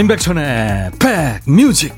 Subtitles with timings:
[0.00, 1.94] 임백천의 백뮤직.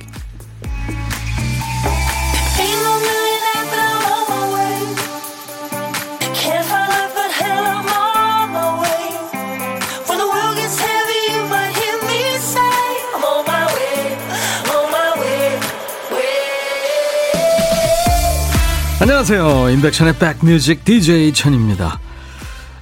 [18.98, 19.70] 안녕하세요.
[19.70, 22.00] 임백천의 백뮤직 DJ 천입니다.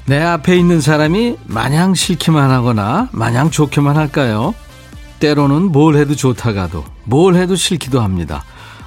[0.06, 4.54] 내 앞에 있는 사람이 마냥 싫기만 하거나 마냥 좋게만 할까요?
[5.20, 8.44] 때로는 뭘 해도 좋다가도 뭘 해도 싫기도 합니다.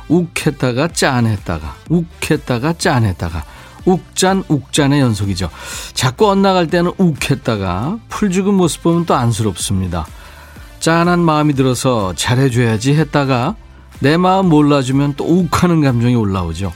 [0.10, 3.44] 욱했다가 짠했다가 욱했다가 짠했다가
[3.86, 5.50] 욱짠 욱짠의 연속이죠.
[5.94, 10.06] 자꾸 엇나갈 때는 욱했다가 풀 죽은 모습 보면 또 안쓰럽습니다.
[10.80, 13.56] 짠한 마음이 들어서 잘해줘야지 했다가
[14.00, 16.74] 내 마음 몰라주면 또 욱하는 감정이 올라오죠.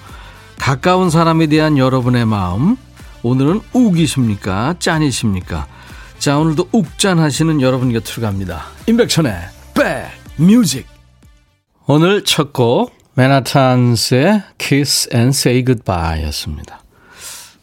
[0.60, 2.78] 가까운 사람에 대한 여러분의 마음
[3.24, 5.68] 오늘은 욱이십니까 짠이십니까
[6.28, 8.66] 자 오늘도 욱짠 하시는 여러분 곁으로 갑니다.
[8.86, 9.34] 임백천의
[10.38, 10.86] 백뮤직.
[11.86, 16.84] 오늘 첫 곡 맨하탄스의 Kiss and Say Goodbye 였습니다.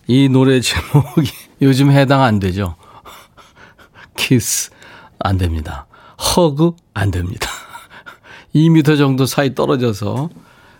[0.06, 2.76] 이 노래 제목이 요즘 해당 안 되죠?
[4.16, 4.70] 키스
[5.18, 5.86] 안 됩니다.
[6.34, 7.50] 허그 안 됩니다.
[8.56, 10.30] 2미터 정도 사이 떨어져서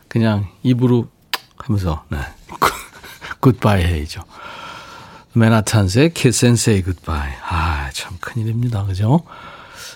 [0.09, 1.09] 그냥 입으로
[1.59, 2.17] 하면서 네.
[3.41, 4.23] 굿바이 해야죠
[5.35, 7.35] 맨하탄스의 Kiss and Say Goodbye.
[7.49, 8.85] 아, 참 큰일입니다.
[8.85, 9.23] 그죠?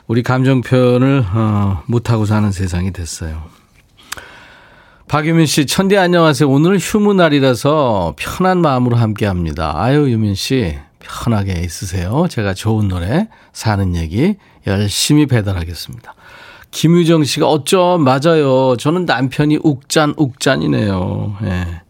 [0.07, 3.43] 우리 감정 표현을, 어, 못하고 사는 세상이 됐어요.
[5.07, 6.49] 박유민 씨, 천디 안녕하세요.
[6.49, 9.73] 오늘 휴무 날이라서 편한 마음으로 함께 합니다.
[9.75, 12.27] 아유, 유민 씨, 편하게 있으세요.
[12.29, 16.15] 제가 좋은 노래, 사는 얘기 열심히 배달하겠습니다.
[16.71, 18.77] 김유정 씨가 어쩜 맞아요.
[18.77, 21.37] 저는 남편이 욱짠, 욱짠이네요.
[21.45, 21.83] 예.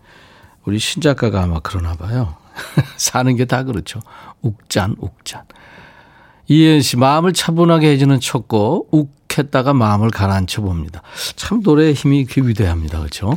[0.65, 2.37] 우리 신작가가 아마 그러나 봐요.
[2.97, 4.01] 사는 게 다 그렇죠.
[4.43, 5.43] 욱짠, 욱짠.
[6.49, 11.03] 이혜연 씨, 마음을 차분하게 해주는 쳤고, 욱했다가 마음을 가라앉혀 봅니다.
[11.37, 12.99] 참 노래에 힘이 귀비대합니다.
[12.99, 13.37] 그렇죠?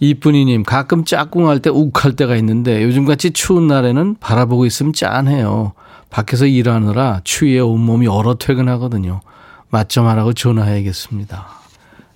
[0.00, 5.72] 이쁜이님, 가끔 짝꿍할 때 욱할 때가 있는데, 요즘같이 추운 날에는 바라보고 있으면 짠해요.
[6.08, 9.20] 밖에서 일하느라 추위에 온몸이 얼어 퇴근하거든요.
[9.68, 11.46] 맞점 하라고 전화해야겠습니다.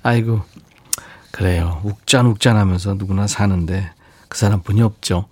[0.03, 0.41] 아이고,
[1.31, 1.81] 그래요.
[1.84, 3.91] 욱짠욱짠 하면서 누구나 사는데,
[4.28, 5.27] 그 사람뿐이 없죠.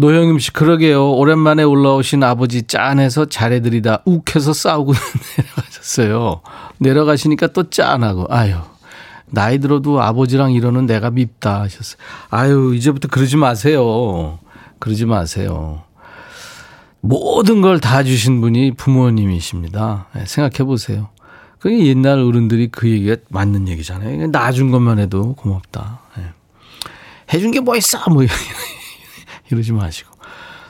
[0.00, 1.12] 노영임 씨, 그러게요.
[1.14, 4.92] 오랜만에 올라오신 아버지 짠해서 잘해드리다 욱해서 싸우고
[5.36, 6.40] 내려가셨어요.
[6.78, 8.54] 내려가시니까 또 짠하고, 아유.
[9.26, 11.98] 나이 들어도 아버지랑 이러는 내가 밉다 하셨어요.
[12.30, 14.38] 아유, 이제부터 그러지 마세요.
[14.78, 15.82] 그러지 마세요.
[17.00, 20.06] 모든 걸 다 주신 분이 부모님이십니다.
[20.14, 21.08] 네, 생각해 보세요.
[21.58, 24.28] 그게 옛날 어른들이 그 얘기가 맞는 얘기잖아요.
[24.28, 25.98] 놔준 것만 해도 고맙다.
[26.16, 26.24] 네.
[27.34, 27.98] 해준 게 뭐 있어?
[28.10, 28.22] 뭐
[29.50, 30.10] 이러지 마시고.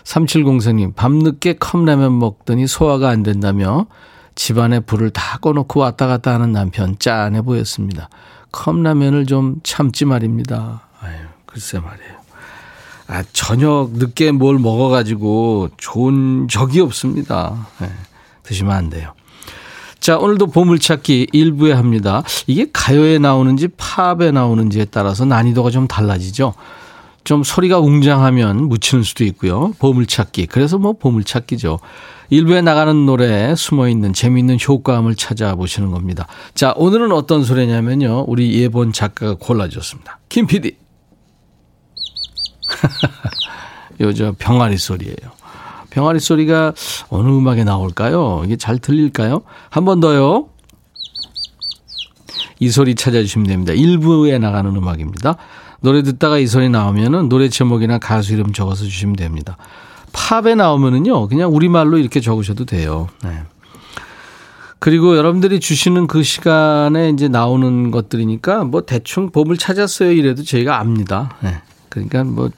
[0.04, 3.86] 3704님, 밤늦게 컵라면 먹더니 소화가 안 된다며
[4.34, 8.08] 집안에 불을 다 꺼놓고 왔다 갔다 하는 남편 짠해 보였습니다.
[8.52, 10.88] 컵라면을 좀 참지 말입니다.
[11.00, 11.12] 아유,
[11.44, 12.18] 글쎄 말이에요.
[13.08, 17.66] 아, 저녁 늦게 뭘 먹어가지고 좋은 적이 없습니다.
[17.80, 17.90] 네,
[18.42, 19.12] 드시면 안 돼요.
[19.98, 22.22] 자, 오늘도 보물찾기 일부에 합니다.
[22.46, 26.54] 이게 가요에 나오는지 팝에 나오는지에 따라서 난이도가 좀 달라지죠.
[27.28, 29.74] 좀 소리가 웅장하면 묻히는 수도 있고요.
[29.80, 30.46] 보물찾기.
[30.46, 31.78] 그래서 뭐 보물찾기죠.
[32.30, 36.26] 일부에 나가는 노래에 숨어있는 재미있는 효과음을 찾아보시는 겁니다.
[36.54, 38.24] 자, 오늘은 어떤 소리냐면요.
[38.28, 40.20] 우리 예본 작가가 골라줬습니다.
[40.30, 40.78] 김 PD.
[44.00, 45.16] 요, 저, 병아리 소리예요.
[45.90, 46.72] 병아리 소리가
[47.10, 48.40] 어느 음악에 나올까요?
[48.46, 49.42] 이게 잘 들릴까요?
[49.68, 50.48] 한 번 더요.
[52.58, 53.74] 이 소리 찾아주시면 됩니다.
[53.74, 55.36] 일부에 나가는 음악입니다.
[55.80, 59.56] 노래 듣다가 이 소리 나오면은 노래 제목이나 가수 이름 적어서 주시면 됩니다.
[60.12, 63.08] 팝에 나오면은요, 그냥 우리말로 이렇게 적으셔도 돼요.
[63.22, 63.42] 네.
[64.80, 71.34] 그리고 여러분들이 주시는 그 시간에 이제 나오는 것들이니까 뭐 대충 봄을 찾았어요 이래도 저희가 압니다.
[71.40, 71.60] 네.
[71.88, 72.50] 그러니까 뭐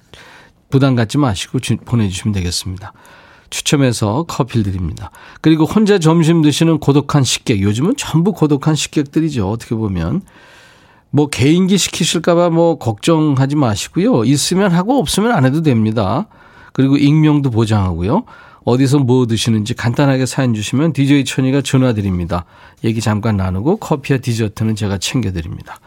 [0.69, 2.93] 부담 갖지 마시고 주, 보내주시면 되겠습니다.
[3.49, 5.11] 추첨해서 커피를 드립니다.
[5.41, 7.61] 그리고 혼자 점심 드시는 고독한 식객.
[7.61, 9.51] 요즘은 전부 고독한 식객들이죠.
[9.51, 10.23] 어떻게 보면.
[11.11, 14.25] 뭐 개인기 시키실까봐 뭐 걱정하지 마시고요.
[14.25, 16.27] 있으면 하고 없으면 안 해도 됩니다.
[16.73, 18.25] 그리고 익명도 보장하고요.
[18.65, 22.45] 어디서 뭐 드시는지 간단하게 사연 주시면 DJ 천이가 전화 드립니다.
[22.85, 25.81] 얘기 잠깐 나누고 커피와 디저트는 제가 챙겨드립니다.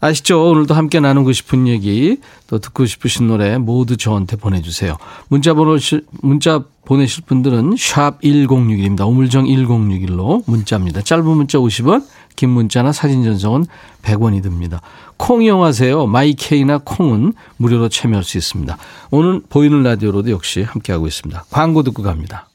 [0.00, 0.50] 아시죠?
[0.50, 4.96] 오늘도 함께 나누고 싶은 얘기, 또 듣고 싶으신 노래 모두 저한테 보내주세요.
[5.28, 5.78] 문자 번호,
[6.20, 9.08] 문자 보내실 분들은 샵 1061입니다.
[9.08, 11.00] 우물정 1061로 문자입니다.
[11.00, 12.04] 짧은 문자 50원,
[12.36, 13.66] 긴 문자나 사진 전송은
[14.02, 14.80] 100원이 듭니다.
[15.16, 16.06] 콩 이용하세요.
[16.06, 18.76] 마이케이나 콩은 무료로 참여할 수 있습니다.
[19.10, 21.46] 오늘 보이는 라디오로도 역시 함께하고 있습니다.
[21.50, 22.48] 광고 듣고 갑니다.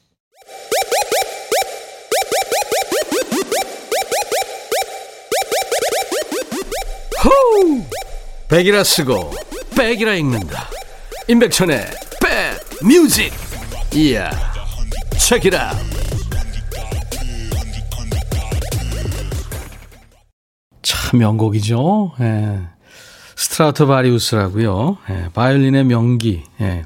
[7.24, 7.82] 호우!
[8.48, 9.32] 백이라 쓰고
[9.76, 10.68] 백이라 읽는다.
[11.28, 11.86] 임백천의
[12.20, 13.32] 백 뮤직.
[13.94, 14.30] 이야.
[15.18, 15.72] 책이라.
[20.82, 22.12] 참 명곡이죠.
[22.20, 22.60] 예.
[23.36, 24.98] 스트라토바리우스라고요.
[25.10, 25.28] 예.
[25.32, 26.42] 바이올린의 명기.
[26.60, 26.84] 예.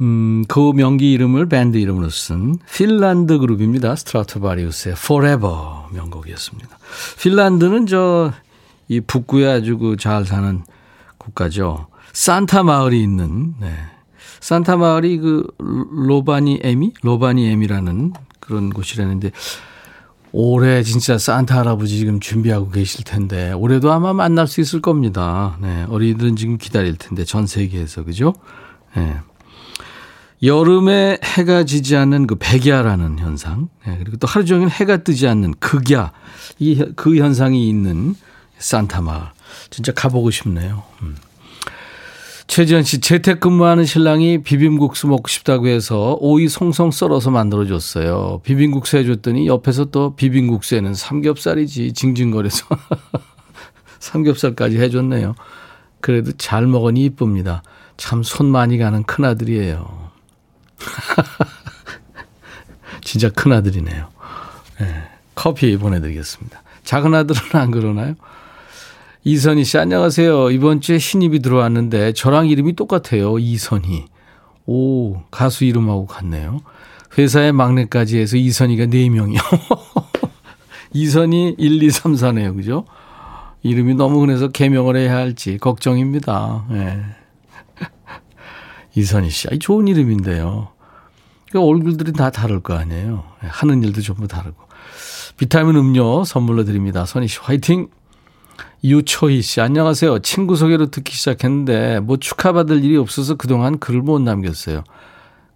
[0.00, 3.94] 음, 그 명기 이름을 밴드 이름으로 쓴 핀란드 그룹입니다.
[3.96, 5.54] 스트라토바리우스의 Forever
[5.92, 6.78] 명곡이었습니다.
[7.20, 8.32] 핀란드는 저
[8.88, 10.62] 이 북구에 아주 그 잘 사는
[11.16, 11.86] 국가죠.
[12.12, 13.72] 산타 마을이 있는 네.
[14.40, 19.30] 산타 마을이 그 로바니 에미 로바니 에미라는 그런 곳이라는데
[20.32, 25.58] 올해 진짜 산타 할아버지 지금 준비하고 계실 텐데 올해도 아마 만날 수 있을 겁니다.
[25.60, 25.84] 네.
[25.88, 28.32] 어린이들은 지금 기다릴 텐데 전 세계에서 그죠?
[28.96, 29.16] 네.
[30.42, 35.54] 여름에 해가 지지 않는 그 백야라는 현상, 네, 그리고 또 하루 종일 해가 뜨지 않는
[35.60, 36.10] 극야,
[36.58, 38.16] 이, 그 현상이 있는
[38.58, 39.22] 산타 마을.
[39.70, 40.82] 진짜 가보고 싶네요.
[41.02, 41.16] 음.
[42.46, 48.40] 최지현 씨, 재택근무하는 신랑이 비빔국수 먹고 싶다고 해서 오이 송송 썰어서 만들어줬어요.
[48.44, 52.66] 비빔국수 해줬더니 옆에서 또 비빔국수에는 삼겹살이지, 징징거려서.
[54.00, 55.34] 삼겹살까지 해줬네요.
[56.00, 57.62] 그래도 잘 먹으니 이쁩니다.
[57.96, 60.10] 참 손 많이 가는 큰아들이에요.
[63.04, 64.08] 진짜 큰 아들이네요.
[64.80, 65.02] 네,
[65.34, 66.62] 커피 보내드리겠습니다.
[66.84, 68.14] 작은 아들은 안 그러나요?
[69.24, 70.50] 이선희 씨, 안녕하세요.
[70.50, 73.38] 이번 주에 신입이 들어왔는데 저랑 이름이 똑같아요.
[73.38, 74.06] 이선희.
[74.66, 76.60] 오, 가수 이름하고 같네요.
[77.16, 79.38] 회사의 막내까지 해서 이선희가 4명이요.
[80.92, 82.56] 이선희 1, 2, 3, 4네요.
[82.56, 82.84] 그죠?
[83.62, 86.66] 이름이 너무 흔해서 개명을 해야 할지 걱정입니다.
[86.70, 87.00] 네.
[88.96, 89.46] 이선희 씨.
[89.52, 90.68] 아이, 좋은 이름인데요.
[91.48, 93.22] 그러니까 얼굴들이 다 다를 거 아니에요.
[93.38, 94.64] 하는 일도 전부 다르고.
[95.36, 97.06] 비타민 음료 선물로 드립니다.
[97.06, 97.88] 선희 씨 화이팅!
[98.84, 100.20] 유초희 씨, 안녕하세요.
[100.20, 104.82] 친구 소개로 듣기 시작했는데, 뭐 축하받을 일이 없어서 그동안 글을 못 남겼어요.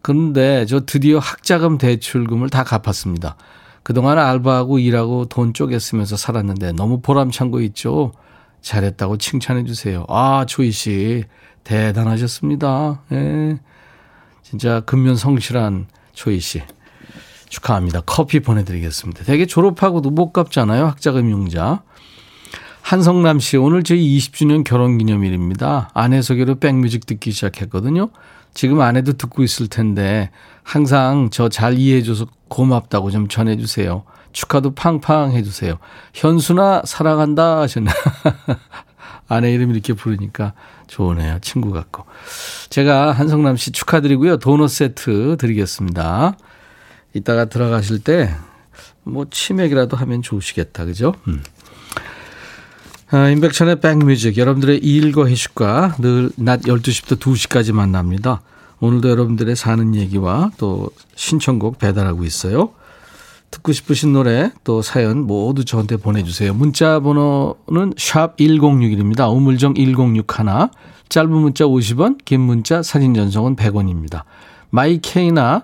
[0.01, 3.37] 그런데 저 드디어 학자금 대출금을 다 갚았습니다.
[3.83, 8.13] 그동안 알바하고 일하고 돈 쪼개 쓰면서 살았는데 너무 보람찬 거 있죠?
[8.61, 10.05] 잘했다고 칭찬해 주세요.
[10.09, 11.25] 아, 초희 씨.
[11.65, 13.03] 대단하셨습니다.
[13.11, 13.59] 예.
[14.43, 16.63] 진짜 근면 성실한 초희 씨.
[17.49, 18.03] 축하합니다.
[18.07, 19.25] 커피 보내드리겠습니다.
[19.25, 20.87] 되게 졸업하고도 못 갚잖아요.
[20.87, 21.83] 학자금 융자.
[22.87, 25.91] 한성남 씨, 오늘 저희 20주년 결혼 기념일입니다.
[25.93, 28.11] 아내 소개로 백뮤직 듣기 시작했거든요.
[28.55, 30.31] 지금 아내도 듣고 있을 텐데
[30.63, 34.05] 항상 저 잘 이해해줘서 고맙다고 좀 전해주세요.
[34.31, 35.79] 축하도 팡팡 해주세요.
[36.15, 37.91] 현수나 사랑한다 하셨나.
[39.27, 40.53] 아내 이름 이렇게 부르니까
[40.87, 41.41] 좋으네요.
[41.41, 42.05] 친구 같고.
[42.71, 44.37] 제가 한성남 씨 축하드리고요.
[44.37, 46.37] 도넛 세트 드리겠습니다.
[47.15, 48.31] 이따가 들어가실 때
[49.07, 50.85] 뭐 치맥이라도 하면 좋으시겠다.
[50.85, 51.15] 그죠?
[51.29, 51.43] 음.
[53.09, 58.43] 아, 인백천의 백뮤직 여러분들의 일과 휴식과 늘 낮 12시부터 2시까지 만납니다.
[58.81, 62.71] 오늘도 여러분들의 사는 얘기와 또 신청곡 배달하고 있어요.
[63.53, 66.53] 듣고 싶으신 노래 또 사연 모두 저한테 보내주세요.
[66.53, 69.33] 문자 번호는 샵 1061입니다.
[69.33, 70.27] 우물정 1061
[71.09, 74.23] 짧은 문자 50원 긴 문자 사진 전송은 100원입니다.
[74.71, 75.63] my K나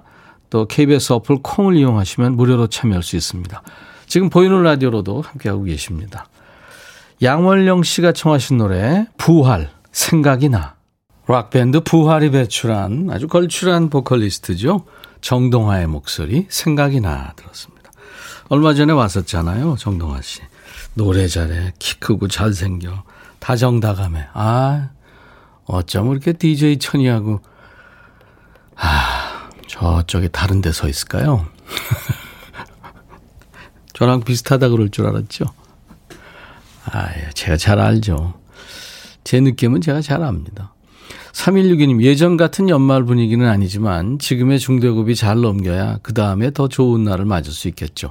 [0.49, 3.63] 또 KBS 어플 콩을 이용하시면 무료로 참여할 수 있습니다.
[4.07, 6.27] 지금 보이는 라디오로도 함께하고 계십니다.
[7.23, 10.75] 양월령 씨가 청하신 노래 부활 생각이 나
[11.27, 14.85] 락밴드 부활이 배출한 아주 걸출한 보컬리스트죠.
[15.21, 17.91] 정동하의 목소리 생각이 나 들었습니다.
[18.49, 19.77] 얼마 전에 왔었잖아요.
[19.79, 20.41] 정동하 씨.
[20.95, 21.75] 노래 잘해.
[21.79, 23.05] 키 크고 잘생겨.
[23.39, 24.29] 다정다감해.
[24.35, 24.91] 아,
[25.65, 27.41] 어쩜 그렇게 DJ 천이하고,
[28.77, 31.47] 아, 저쪽에 다른 데 서 있을까요?
[33.95, 35.45] 저랑 비슷하다 그럴 줄 알았죠.
[36.87, 38.35] 아, 제가 잘 알죠.
[39.25, 40.75] 제 느낌은 제가 잘 압니다.
[41.33, 47.25] 3162님, 예전 같은 연말 분위기는 아니지만 지금의 중대급이 잘 넘겨야 그 다음에 더 좋은 날을
[47.25, 48.11] 맞을 수 있겠죠.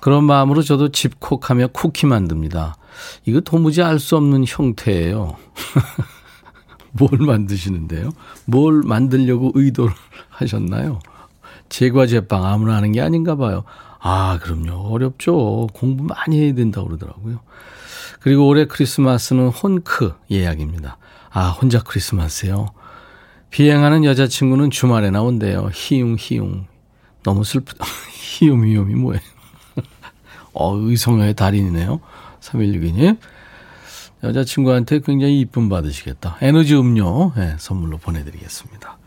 [0.00, 2.76] 그런 마음으로 저도 집콕하며 쿠키 만듭니다.
[3.24, 5.36] 이거 도무지 알 수 없는 형태예요.
[6.92, 8.10] 뭘 만드시는데요?
[8.44, 9.92] 뭘 만들려고 의도를
[10.28, 11.00] 하셨나요?
[11.68, 13.64] 제과 제빵 아무나 하는 게 아닌가 봐요.
[13.98, 14.88] 아, 그럼요.
[14.92, 15.66] 어렵죠.
[15.74, 17.40] 공부 많이 해야 된다고 그러더라고요.
[18.26, 20.98] 그리고 올해 크리스마스는 혼크 예약입니다.
[21.30, 22.66] 아, 혼자 크리스마스요.
[23.50, 25.70] 비행하는 여자친구는 주말에 나온대요.
[25.72, 26.66] 희웅, 희웅.
[27.22, 27.84] 너무 슬프다.
[28.10, 29.20] 희웅, 희웅이 뭐예요?
[30.54, 32.00] 어, 의성의 달인이네요.
[32.40, 33.16] 3162님.
[34.24, 36.38] 여자친구한테 굉장히 이쁨 받으시겠다.
[36.40, 38.98] 에너지 음료 네, 선물로 보내드리겠습니다.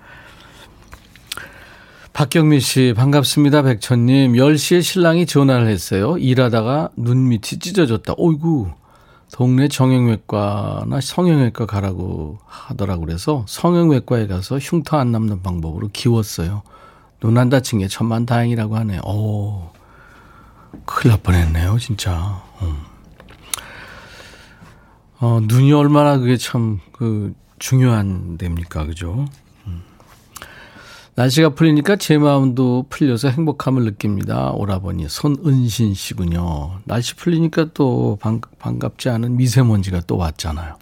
[2.13, 3.63] 박경민 씨, 반갑습니다.
[3.63, 4.31] 백천님.
[4.31, 6.17] 10시에 신랑이 전화를 했어요.
[6.17, 8.13] 일하다가 눈 밑이 찢어졌다.
[8.17, 8.78] 어이구.
[9.31, 16.63] 동네 정형외과나 성형외과 가라고 하더라고 그래서 성형외과에 가서 흉터 안 남는 방법으로 기웠어요.
[17.21, 19.01] 눈 안 다친 게 천만 다행이라고 하네요.
[19.05, 19.69] 오,
[20.85, 22.41] 큰일 날 뻔했네요, 진짜.
[22.61, 22.77] 음.
[25.19, 29.25] 어, 눈이 얼마나 그게 참, 그, 중요한 데입니까, 그죠?
[31.19, 34.51] 날씨가 풀리니까 제 마음도 풀려서 행복함을 느낍니다.
[34.51, 36.79] 오라버니 손은신 씨군요.
[36.85, 40.77] 날씨 풀리니까 또 반, 반갑지 않은 미세먼지가 또 왔잖아요.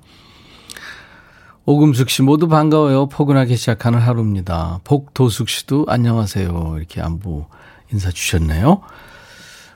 [1.65, 3.07] 오금숙 씨 모두 반가워요.
[3.07, 4.81] 포근하게 시작하는 하루입니다.
[4.83, 6.75] 복도숙 씨도 안녕하세요.
[6.77, 7.45] 이렇게 안부
[7.91, 8.81] 인사 주셨네요.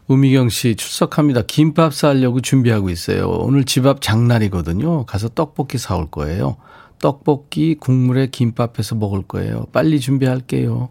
[0.06, 1.42] 우미경 씨 출석합니다.
[1.48, 3.30] 김밥 싸려고 준비하고 있어요.
[3.30, 5.08] 오늘 집 앞 장날이거든요.
[5.08, 6.58] 가서 떡볶이 사올 거예요.
[7.02, 9.66] 떡볶이 국물에 김밥해서 먹을 거예요.
[9.74, 10.90] 빨리 준비할게요.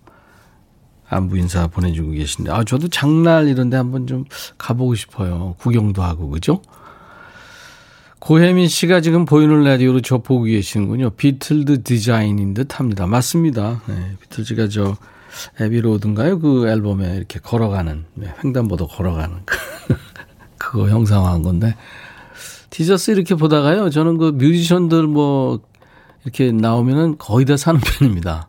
[1.09, 4.25] 안부 인사 보내주고 계신데, 아, 저도 장날 이런데 한번 좀
[4.59, 5.57] 가보고 싶어요.
[5.59, 6.61] 구경도 하고, 그죠?
[8.21, 11.11] 고혜민 씨가 지금 보이는 라디오로 저 보고 계시는군요.
[11.11, 13.07] 비틀즈 디자인인 듯 합니다.
[13.07, 13.81] 맞습니다.
[13.89, 14.97] 네, 비틀즈가 저
[15.59, 16.39] Abbey Road인가요?
[16.39, 19.37] 그 앨범에 이렇게 걸어가는, 네, 횡단보도 걸어가는.
[20.59, 21.75] 그거 형상화한 건데.
[22.69, 23.91] 티셔츠 이렇게 보다가요.
[23.91, 25.61] 저는 그 뮤지션들 뭐
[26.25, 28.49] 이렇게 나오면은 거의 다 사는 편입니다.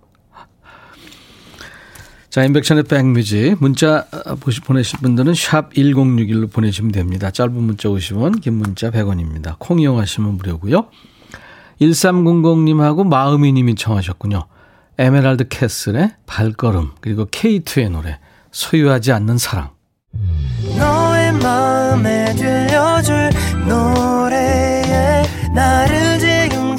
[2.29, 3.57] 자, 임백천의 백뮤직.
[3.59, 4.05] 문자
[4.39, 7.29] 보시, 보내실 분들은 샵 1061로 보내시면 됩니다.
[7.29, 9.57] 짧은 문자 50원, 긴 문자 100원입니다.
[9.59, 10.87] 콩 이용하시면 무료고요
[11.81, 14.45] 1300님하고 마음이님이 청하셨군요.
[14.97, 18.19] 에메랄드 캐슬의 발걸음, 그리고 K2의 노래,
[18.51, 19.71] 소유하지 않는 사랑.
[20.77, 23.31] 너의 마음에 들려줄
[23.67, 25.23] 노래에
[25.53, 26.30] 나를 지금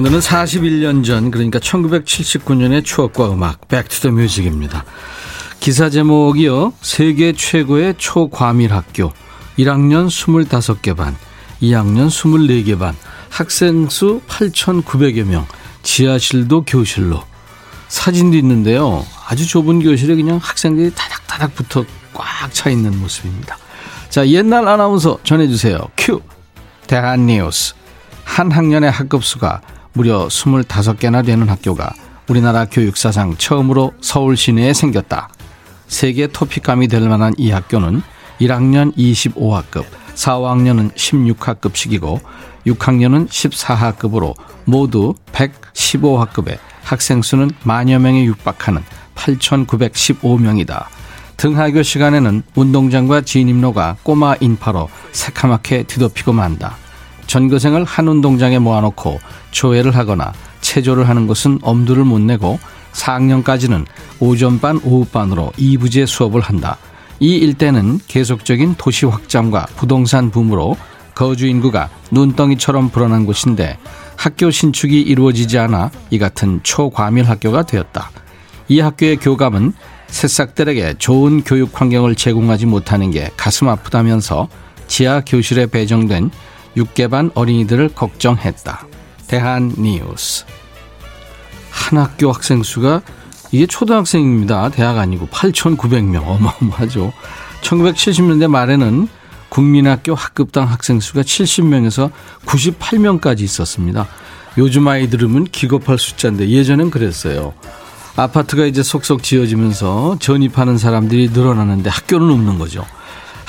[0.00, 4.86] 오늘은 41년 전 그러니까 1979년의 추억과 음악 Music입니다.
[5.60, 6.72] 기사 제목이요.
[6.80, 9.12] 세계 최고의 초과밀 학교
[9.58, 11.18] 1학년 25개 반,
[11.60, 12.96] 2학년 24개 반,
[13.28, 15.46] 학생 수 8,900여 명,
[15.82, 17.22] 지하실도 교실로.
[17.88, 19.04] 사진도 있는데요.
[19.28, 23.58] 아주 좁은 교실에 그냥 학생들이 다닥다닥 붙어 꽉 차 있는 모습입니다.
[24.08, 25.78] 자, 옛날 아나운서 전해주세요.
[25.98, 26.22] 큐.
[26.86, 27.74] 대한 뉴스.
[28.24, 29.60] 한 학년의 학급수가
[29.92, 31.92] 무려 25개나 되는 학교가
[32.28, 35.30] 우리나라 교육사상 처음으로 서울 시내에 생겼다.
[35.88, 38.02] 세계 토픽감이 될 만한 이 학교는
[38.40, 42.20] 1학년 25학급, 4학년은 16학급씩이고
[42.66, 48.82] 6학년은 14학급으로 모두 115학급에 학생 수는 만여 명에 육박하는
[49.14, 50.84] 8,915명이다.
[51.36, 56.76] 등하교 시간에는 운동장과 진입로가 꼬마 인파로 새카맣게 뒤덮이고 만다.
[57.30, 59.20] 전교생을 한 운동장에 모아놓고
[59.52, 60.32] 조회를 하거나
[60.62, 62.58] 체조를 하는 것은 엄두를 못 내고
[62.92, 63.86] 4학년까지는
[64.18, 66.76] 오전반, 오후반으로 2부제 수업을 한다.
[67.20, 70.76] 이 일대는 계속적인 도시 확장과 부동산 붐으로
[71.14, 73.78] 거주 인구가 눈덩이처럼 불어난 곳인데
[74.16, 78.10] 학교 신축이 이루어지지 않아 이 같은 초과밀 학교가 되었다.
[78.66, 79.72] 이 학교의 교감은
[80.08, 84.48] 새싹들에게 좋은 교육 환경을 제공하지 못하는 게 가슴 아프다면서
[84.88, 86.32] 지하 교실에 배정된
[86.76, 88.86] 6개 반 어린이들을 걱정했다.
[89.26, 90.44] 대한 뉴스.
[91.70, 93.02] 한 학교 학생 수가
[93.52, 94.70] 이게 초등학생입니다.
[94.70, 96.26] 대학 아니고 8,900명.
[96.26, 97.12] 어마어마하죠.
[97.62, 99.08] 1970년대 말에는
[99.48, 102.10] 국민학교 학급당 학생 수가 70명에서
[102.46, 104.06] 98명까지 있었습니다.
[104.58, 107.52] 요즘 아이 들으면 기겁할 숫자인데 예전엔 그랬어요.
[108.16, 112.84] 아파트가 이제 속속 지어지면서 전입하는 사람들이 늘어나는데 학교는 없는 거죠.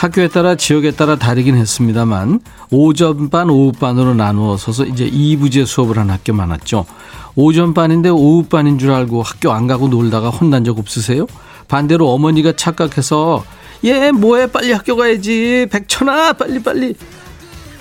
[0.01, 2.39] 학교에 따라 지역에 따라 다르긴 했습니다만
[2.71, 6.87] 오전반 오후반으로 나누어서 이제 2부제 수업을 한 학교 많았죠.
[7.35, 11.27] 오전반인데 오후반인 줄 알고 학교 안 가고 놀다가 혼난 적 없으세요?
[11.67, 13.45] 반대로 어머니가 착각해서
[13.85, 16.95] 얘 뭐해 빨리 학교 가야지 백천아 빨리 빨리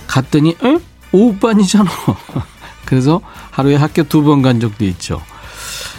[0.07, 0.79] 갔더니 응?
[1.13, 1.91] 오후반이잖아.
[2.85, 5.23] 그래서 하루에 학교 두 번 간 적도 있죠.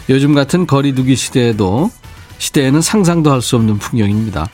[0.08, 1.90] 요즘 같은 거리두기 시대에도
[2.38, 4.48] 시대에는 상상도 할 수 없는 풍경입니다.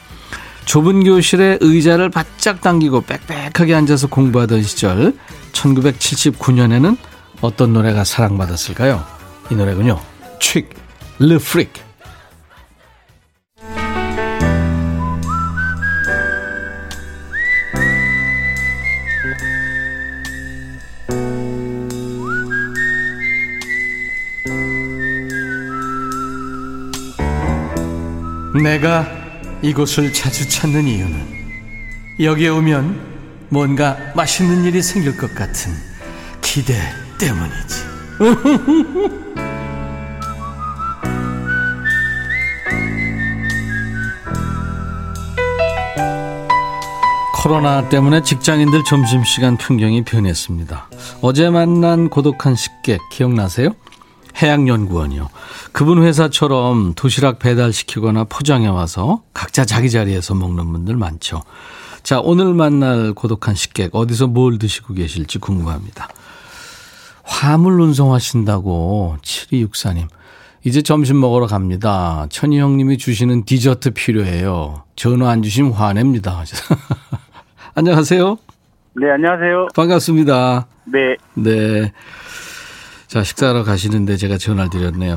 [0.68, 5.14] 좁은 교실에 의자를 바짝 당기고 빽빽하게 앉아서 공부하던 시절
[5.54, 6.98] 1979년에는
[7.40, 9.02] 어떤 노래가 사랑받았을까요?
[9.50, 9.98] 이 노래군요.
[10.42, 10.70] 칙,
[11.20, 11.72] 르프릭.
[28.62, 29.27] 내가
[29.62, 31.38] 이곳을 자주 찾는 이유는
[32.20, 33.18] 여기에 오면
[33.50, 35.72] 뭔가 맛있는 일이 생길 것 같은
[36.42, 36.74] 기대
[37.20, 37.88] 때문이지.
[47.48, 50.90] 코로나 때문에 직장인들 점심시간 풍경이 변했습니다.
[51.22, 53.70] 어제 만난 고독한 식객 기억나세요?
[54.42, 55.30] 해양연구원이요.
[55.72, 61.42] 그분 회사처럼 도시락 배달시키거나 포장해 와서 각자 자기 자리에서 먹는 분들 많죠.
[62.04, 66.08] 자, 오늘 만날 고독한 식객 어디서 뭘 드시고 계실지 궁금합니다.
[67.24, 70.08] 화물 운송하신다고 7264님.
[70.64, 72.28] 이제 점심 먹으러 갑니다.
[72.30, 74.84] 천희 형님이 주시는 디저트 필요해요.
[74.96, 76.44] 전화 안 주시면 화냅니다.
[77.76, 78.38] 안녕하세요.
[78.96, 79.68] 네, 안녕하세요.
[79.76, 80.68] 반갑습니다.
[80.86, 81.16] 네.
[81.36, 81.92] 네.
[83.08, 85.16] 자, 식사하러 가시는데 제가 전화를 드렸네요.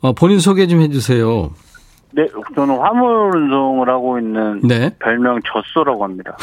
[0.00, 1.50] 어, 본인 소개 좀 해주세요.
[2.12, 4.90] 네, 저는 화물 운송을 하고 있는 네.
[4.98, 6.36] 별명 젖소라고 합니다.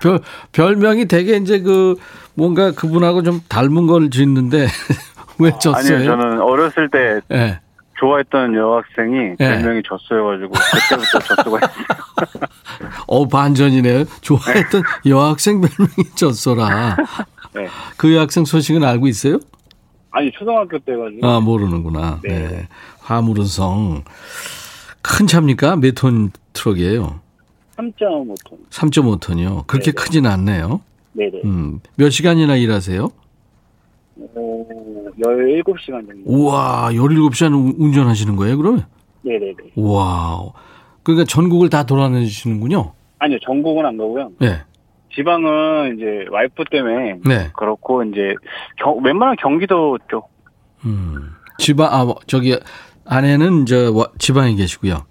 [0.00, 0.20] 별,
[0.52, 1.96] 별명이 되게 이제 그
[2.34, 4.66] 뭔가 그분하고 좀 닮은 걸 짓는데
[5.38, 5.96] 왜 졌어요?
[5.96, 7.60] 아니요, 저는 어렸을 때 네.
[7.98, 9.62] 좋아했던 여학생이 네.
[9.62, 11.86] 별명이 젖소여가지고 그때부터 젖소가 했어요.
[13.06, 14.04] 어 반전이네요.
[14.20, 16.96] 좋아했던 여학생 별명이 졌소라.
[17.54, 17.66] 네.
[17.96, 19.38] 그 여학생 소식은 알고 있어요?
[20.10, 21.26] 아니, 초등학교 때가지고.
[21.26, 22.20] 아 모르는구나.
[22.22, 22.48] 네.
[22.48, 22.68] 네.
[23.00, 24.04] 화물운송
[25.02, 25.76] 큰 차입니까?
[25.76, 27.20] 몇 톤 트럭이에요?
[27.76, 28.68] 3.5톤.
[28.70, 29.66] 3.5톤이요.
[29.66, 29.94] 그렇게 네네.
[29.94, 30.80] 크진 않네요.
[31.12, 31.40] 네네.
[31.44, 33.08] 음, 몇 시간이나 일하세요?
[34.16, 36.22] 오, 17시간 정도.
[36.26, 38.86] 우와, 17시간 운전하시는 거예요, 그러면?
[39.22, 39.54] 네네네.
[39.74, 40.52] 우와.
[41.02, 42.92] 그러니까 전국을 다 돌아다니시는군요.
[43.18, 44.30] 아니요, 전국은 안 가고요.
[44.38, 44.60] 네.
[45.14, 47.50] 지방은 이제 와이프 때문에 네.
[47.56, 48.34] 그렇고, 이제,
[48.82, 50.30] 경, 웬만한 경기도 쪽.
[50.84, 51.30] 음.
[51.58, 52.58] 지방, 아, 저기,
[53.06, 55.04] 아내는 저, 와- 지방에 계시고요.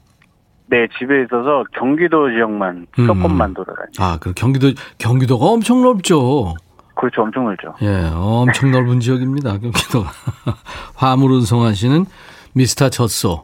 [0.68, 3.08] 네, 집에 있어서 경기도 지역만 음.
[3.08, 3.92] 조금만 돌아다녀요.
[4.00, 6.56] 아, 그 경기도, 경기도가 엄청 넓죠.
[6.96, 7.74] 그렇죠, 엄청 넓죠.
[7.82, 10.10] 예, 엄청 넓은 지역입니다, 경기도가.
[10.96, 12.06] 화물 운송하시는
[12.54, 13.44] 미스터 젖소.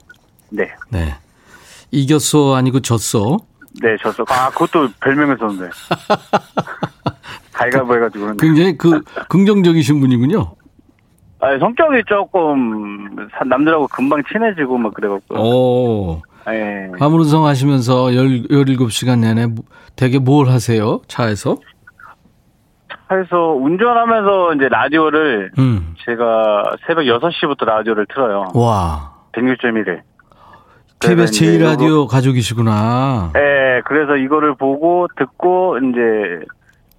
[0.51, 1.13] 네, 네.
[1.91, 3.37] 이겼소 아니고 졌소.
[3.81, 4.23] 네, 졌어.
[4.29, 5.69] 아, 그것도 별명이었는데.
[7.53, 8.23] 가위가위보 해가지고.
[8.25, 8.45] 그런데.
[8.45, 10.53] 굉장히 그, 긍정적이신 분이군요.
[11.41, 15.35] 아, 성격이 조금 사- 남들하고 금방 친해지고 막 그래갖고.
[15.37, 16.21] 오.
[16.49, 16.89] 예.
[16.99, 19.63] 화물 운송 하시면서 17, 17시간 내내 뭐-
[19.95, 21.01] 되게 뭘 하세요?
[21.07, 21.57] 차에서?
[23.07, 25.95] 그래서 운전하면서 이제 라디오를 음.
[26.05, 28.47] 제가 새벽 6시부터 라디오를 틀어요.
[28.53, 29.13] 와.
[29.33, 30.01] 106.1을.
[30.99, 33.31] KBS 이제 제2 라디오 가족이시구나.
[33.35, 36.45] 예, 그래서 이거를 보고 듣고 이제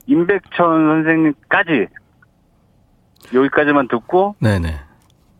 [0.07, 1.87] 임백천 선생님까지
[3.35, 4.81] 여기까지만 듣고 네네.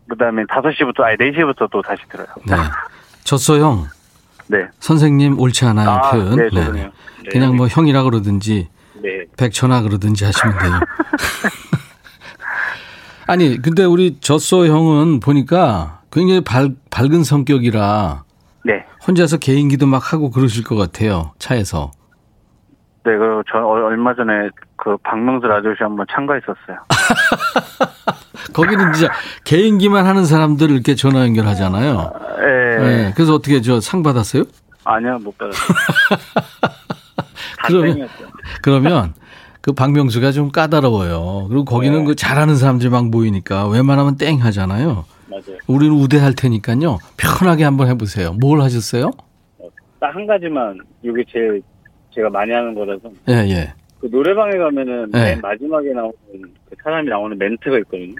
[0.07, 2.27] 그다음에 5시부터 아니 4시부터 또 다시 들어요.
[2.45, 2.55] 네.
[3.23, 3.87] 졌어, 형.
[4.47, 4.67] 네.
[4.79, 6.35] 선생님 옳지 않아요, 아, 표현.
[6.35, 6.49] 네.
[6.49, 6.85] 죄송해요.
[6.85, 7.29] 네.
[7.31, 8.69] 그냥 뭐 형이라 그러든지
[9.01, 9.25] 네.
[9.37, 10.71] 백천아 그러든지 하시면 돼요.
[13.27, 18.23] 아니, 근데 우리 젖소 형은 보니까 굉장히 밝, 밝은 성격이라
[18.63, 18.85] 네.
[19.07, 21.31] 혼자서 개인기도 막 하고 그러실 것 같아요.
[21.39, 21.91] 차에서.
[23.03, 26.77] 네, 그리고 저 어- 얼마 전에 그 박명수 라디오 쇼 한번 참가했었어요.
[28.53, 29.11] 거기는 진짜
[29.43, 32.11] 개인기만 하는 사람들 이렇게 전화 연결하잖아요.
[32.41, 32.77] 예.
[32.77, 33.11] 네.
[33.15, 34.43] 그래서 어떻게 저 상 받았어요?
[34.83, 35.77] 아니요, 못 받았어요.
[36.59, 36.73] 다
[37.67, 38.07] 그러면-.
[38.61, 39.13] 그러면
[39.61, 41.47] 그 박명수가 좀 까다로워요.
[41.49, 42.05] 그리고 거기는 네.
[42.05, 45.05] 그 잘하는 사람들 막 모이니까 웬만하면 땡 하잖아요.
[45.31, 45.57] 맞아요.
[45.67, 46.97] 우리는 우대할 테니까요.
[47.17, 48.33] 편하게 한번 해보세요.
[48.33, 49.11] 뭘 하셨어요?
[49.99, 51.61] 딱 한 가지만 이게 제일
[52.13, 53.73] 제가 많이 하는 거라서 예, 예.
[53.99, 55.23] 그 노래방에 가면은 네.
[55.35, 56.13] 맨 마지막에 나오는
[56.69, 58.15] 그 사람이 나오는 멘트가 있거든요.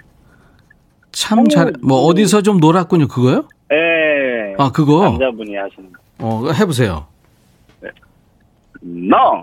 [1.10, 3.08] 참 잘, 뭐 어디서 좀 놀았군요.
[3.08, 3.46] 그거요?
[3.72, 4.54] 예.
[4.58, 5.02] 아, 그거?
[5.02, 6.00] 남자분이 하시는 거.
[6.20, 7.06] 어, 해보세요.
[8.84, 9.42] No.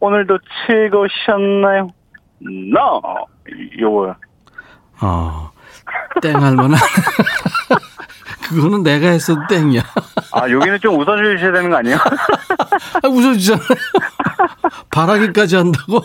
[0.00, 1.88] 오늘도 즐거우셨나요?
[2.42, 3.00] No.
[3.80, 4.14] 요거요.
[5.02, 5.50] 어,
[6.22, 6.78] 땡할 만한.
[8.48, 9.82] 그거는 내가 했어도 땡이야.
[10.32, 11.98] 아, 여기는 좀 웃어주셔야 되는 거 아니에요?
[13.02, 13.68] 아, 웃어주잖아요.
[14.90, 16.02] 바라기까지 한다고?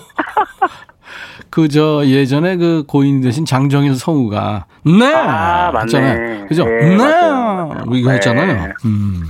[1.50, 5.14] 그, 저, 예전에 그 고인이 되신 장정일 성우가, 네!
[5.14, 5.84] 아, 맞네.
[5.84, 6.48] 했잖아요.
[6.48, 6.66] 그죠?
[6.66, 6.96] 네, 네!
[6.98, 7.84] 맞아요.
[7.94, 8.16] 이거 네.
[8.16, 8.74] 했잖아요.
[8.86, 9.24] 음.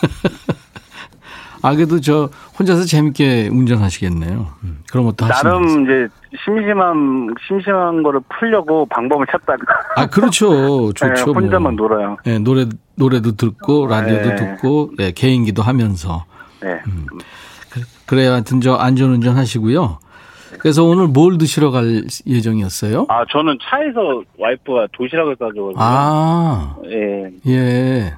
[1.62, 4.46] 아, 그래도 저, 혼자서 재밌게 운전하시겠네요.
[4.64, 5.42] 음, 그런 것도 하시면서.
[5.42, 6.08] 나름 이제
[6.44, 9.64] 심심한, 심심한 거를 풀려고 방법을 찾다가.
[9.96, 10.92] 아, 그렇죠.
[10.94, 11.06] 좋죠.
[11.14, 11.88] 네, 혼자만 뭐.
[11.88, 12.16] 놀아요.
[12.26, 12.66] 예, 노래,
[12.96, 14.36] 노래도 듣고, 라디오도 네.
[14.36, 16.24] 듣고, 예, 개인기도 하면서.
[16.60, 16.80] 네.
[18.06, 18.32] 그래요.
[18.32, 19.98] 하여튼 저 안전운전 하시고요.
[20.58, 23.06] 그래서 오늘 뭘 드시러 갈 예정이었어요?
[23.08, 25.74] 아, 저는 차에서 와이프가 도시락을 싸줘가지고.
[25.76, 27.30] 아, 예.
[27.46, 28.14] 예.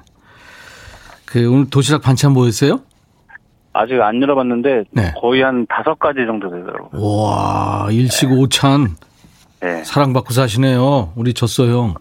[1.25, 2.79] 그 오늘 도시락 반찬 뭐였어요?
[3.73, 5.13] 아직 안 열어봤는데, 네.
[5.19, 7.01] 거의 한 다섯 가지 정도 되더라고요.
[7.01, 8.95] 와, 일식 오찬
[9.61, 9.83] 네.
[9.83, 11.13] 사랑받고 사시네요.
[11.15, 11.93] 우리 젖소 형.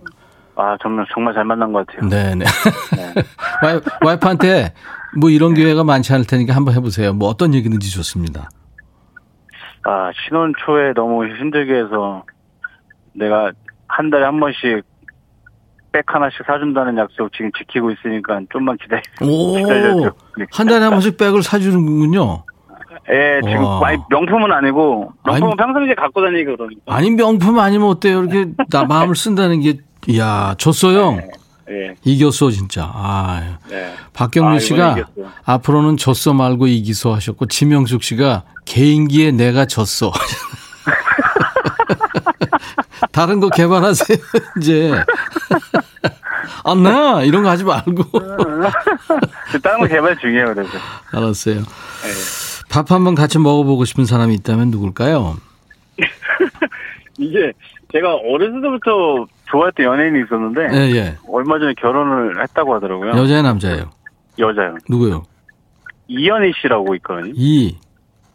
[0.56, 2.08] 아, 정말, 정말 잘 만난 것 같아요.
[2.08, 2.44] 네네.
[3.62, 4.74] 와이, 와이프한테
[5.18, 7.12] 뭐 이런 기회가 많지 않을 테니까 한번 해보세요.
[7.12, 8.48] 뭐 어떤 얘기든지 좋습니다.
[9.84, 12.24] 아, 신혼 초에 너무 힘들게 해서
[13.14, 13.52] 내가
[13.86, 14.84] 한 달에 한 번씩
[15.92, 19.02] 백 하나씩 사준다는 약속 지금 지키고 있으니까 좀만 기다려.
[19.22, 20.12] 오, 기다려줘.
[20.52, 22.44] 한 달에 한 번씩 백을 사주는군요.
[23.12, 23.80] 예, 지금 와.
[23.80, 26.80] 많이 명품은 아니고 명품은 아니- 평상시에 갖고 다니고 그러니까.
[26.86, 28.20] 아니 명품 아니면 어때요?
[28.22, 31.20] 이렇게 나 마음을 쓴다는 게, 이야, 젖소형
[31.70, 32.88] 예, 이겼어 진짜.
[32.92, 33.92] 아, 예.
[34.12, 35.32] 박경민 아, 씨가 이겼어요.
[35.44, 40.12] 앞으로는 졌어 말고 이기소 하셨고 지명숙 씨가 개인기에 내가 졌어.
[43.12, 44.18] 다른 거 개발하세요
[44.60, 44.92] 이제.
[46.64, 48.04] 안나 이런 거 하지 말고.
[49.62, 50.70] 다른 거 개발 중이에요, 그래서.
[51.12, 51.56] 알았어요.
[51.56, 51.62] 예.
[52.70, 55.36] 밥 한번 같이 먹어보고 싶은 사람이 있다면 누굴까요?
[57.18, 57.52] 이게
[57.92, 61.16] 제가 어렸을 때부터 좋아했던 연예인이 있었는데 예, 예.
[61.28, 63.10] 얼마 전에 결혼을 했다고 하더라고요.
[63.10, 63.90] 여자의 남자예요.
[64.38, 64.76] 여자요.
[64.88, 65.24] 누구요?
[66.08, 67.32] 이연희 씨라고 있거든요.
[67.34, 67.76] 이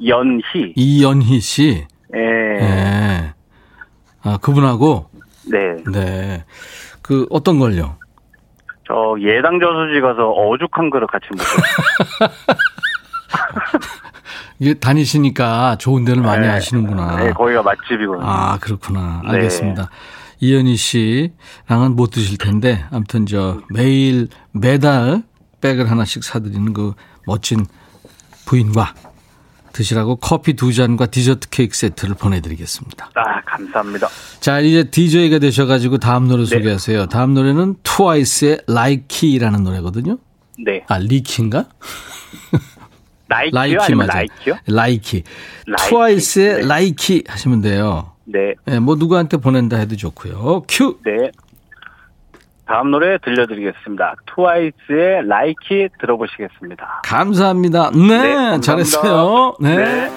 [0.05, 0.73] 연희.
[0.75, 1.85] 이연희 씨.
[2.15, 2.19] 예.
[2.19, 3.33] 예.
[4.25, 5.07] 아 그분하고
[5.45, 5.75] 네.
[5.91, 6.43] 네.
[7.01, 7.97] 그 어떤 걸요?
[8.87, 12.31] 저 예당 저수지 가서 어죽 한 그릇 같이 먹어요.
[14.59, 16.53] 이게 다니시니까 좋은 데를 많이 네.
[16.53, 17.17] 아시는구나.
[17.17, 18.25] 네, 거기가 맛집이거든요.
[18.25, 19.21] 아, 그렇구나.
[19.25, 19.31] 네.
[19.31, 19.89] 알겠습니다.
[20.39, 25.23] 이현희 씨랑은 못 드실 텐데, 아무튼 저 매일, 매달
[25.61, 26.93] 백을 하나씩 사드리는 그
[27.25, 27.65] 멋진
[28.45, 28.93] 부인과
[29.75, 33.09] 드시라고 커피 두 잔과 디저트 케이크 세트를 보내드리겠습니다.
[33.13, 34.07] 아, 감사합니다.
[34.39, 37.07] 자, 이제 DJ가 되셔가지고 다음 노래 소개하세요.
[37.07, 40.17] 다음 노래는 트와이스의 Likey라는 노래거든요.
[40.63, 40.85] 네.
[40.87, 41.65] 아, 리키인가?
[43.27, 44.05] Likey 맞아요.
[44.05, 44.59] 나이키요?
[44.67, 45.23] Likey.
[45.67, 45.89] Likey.
[45.89, 46.67] 트와이스의 네.
[46.67, 48.11] Likey 하시면 돼요.
[48.23, 48.53] 네.
[48.69, 50.63] 예, 뭐 누구한테 보낸다 해도 좋고요.
[50.69, 50.99] 큐.
[51.03, 51.31] 네.
[52.67, 54.15] 다음 노래 들려드리겠습니다.
[54.33, 57.01] 트와이스의 Likey 들어보시겠습니다.
[57.03, 57.91] 감사합니다.
[57.91, 58.61] 네, 네, 감사합니다.
[58.61, 59.55] 잘했어요.
[59.59, 60.09] 네.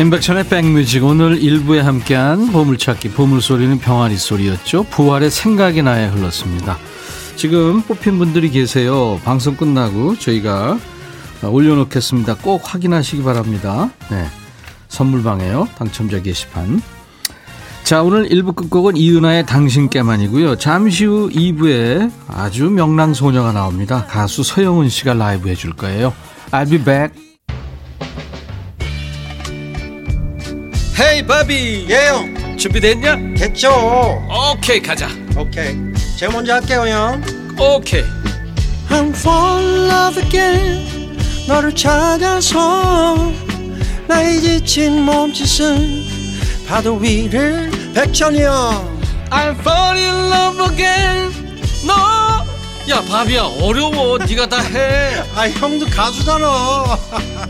[0.00, 4.84] 임백천의 백뮤직 오늘 일부에 함께한 보물찾기 보물소리는 병아리 소리였죠.
[4.84, 6.76] 부활의 생각이 나에 흘렀습니다.
[7.36, 9.20] 지금 뽑힌 분들이 계세요.
[9.24, 10.78] 방송 끝나고 저희가
[11.42, 12.36] 올려놓겠습니다.
[12.36, 13.90] 꼭 확인하시기 바랍니다.
[14.10, 14.24] 네.
[14.88, 15.68] 선물방에요.
[15.76, 16.80] 당첨자 게시판.
[17.88, 20.56] 자, 오늘 1부 끝곡은 이은하의 당신께만이고요.
[20.56, 24.04] 잠시 후 2부에 아주 명랑소녀가 나옵니다.
[24.04, 26.12] 가수 서영은 씨가 라이브 해줄 거예요.
[26.50, 27.14] I'll be back.
[31.00, 33.16] 헤이 바비 예영 준비됐냐?
[33.38, 33.70] 됐죠
[34.52, 35.74] 오케이 가자 오케이
[36.18, 37.22] 제가 먼저 할게요 형
[37.58, 38.04] 오케이
[38.90, 41.16] I'm fall in love again
[41.48, 43.32] 너를 찾아서
[44.06, 46.18] 나의 지친 몸짓은
[46.68, 48.98] 파도 위를 백천이 형.
[49.30, 51.32] I'm fall in love again.
[51.86, 54.18] 너야 바비야 어려워.
[54.18, 55.22] 네가 다해.
[55.34, 56.98] 아 형도 가수잖아.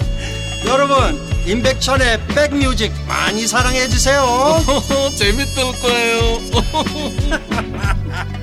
[0.66, 4.62] 여러분 임백천의 백뮤직 많이 사랑해 주세요.
[5.16, 6.40] 재밌을 거예요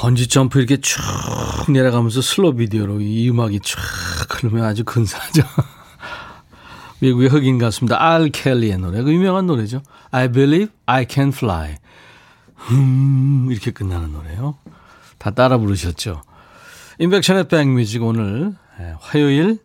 [0.00, 0.98] 번지 점프 이렇게 쭉
[1.68, 3.78] 내려가면서 슬로 비디오로 이 음악이 쭉
[4.30, 5.42] 흐르면 아주 근사하죠.
[7.00, 8.02] 미국의 흑인 가수입니다.
[8.02, 9.02] 알 켈리의 노래.
[9.02, 9.82] 그 유명한 노래죠.
[10.10, 11.76] I believe I can fly.
[12.70, 14.56] 음, 이렇게 끝나는 노래요.
[15.18, 16.22] 다 따라 부르셨죠.
[16.98, 19.58] 인백션의 백뮤직 오늘 예, 화요일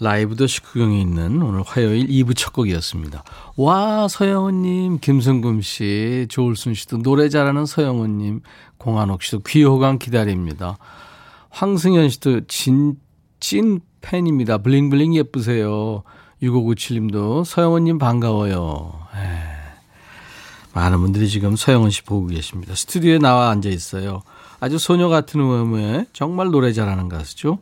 [0.00, 3.22] 라이브도 식구경이 있는 오늘 화요일 2부 첫 곡이었습니다.
[3.56, 8.40] 와, 서영은님, 김승금 씨, 조울순 씨도 노래 잘하는 서영은님,
[8.78, 10.76] 공한옥 씨도 귀호강 기다립니다.
[11.50, 12.96] 황승현 씨도 진,
[13.38, 14.58] 찐 팬입니다.
[14.58, 16.02] 블링블링 예쁘세요.
[16.42, 18.92] 6597님도 서영은님 반가워요.
[19.14, 19.22] 에이,
[20.74, 22.74] 많은 분들이 지금 서영은 씨 보고 계십니다.
[22.74, 24.22] 스튜디오에 나와 앉아 있어요.
[24.58, 27.58] 아주 소녀 같은 음음에 정말 노래 잘하는 가수죠.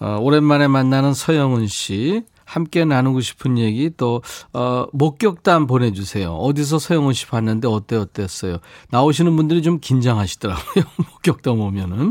[0.00, 2.24] 어, 오랜만에 만나는 서영은 씨.
[2.44, 6.32] 함께 나누고 싶은 얘기 또 어, 목격담 보내주세요.
[6.32, 8.58] 어디서 서영은 씨 봤는데 어때 어땠어요?
[8.90, 10.84] 나오시는 분들이 좀 긴장하시더라고요.
[10.98, 12.10] 목격담 오면은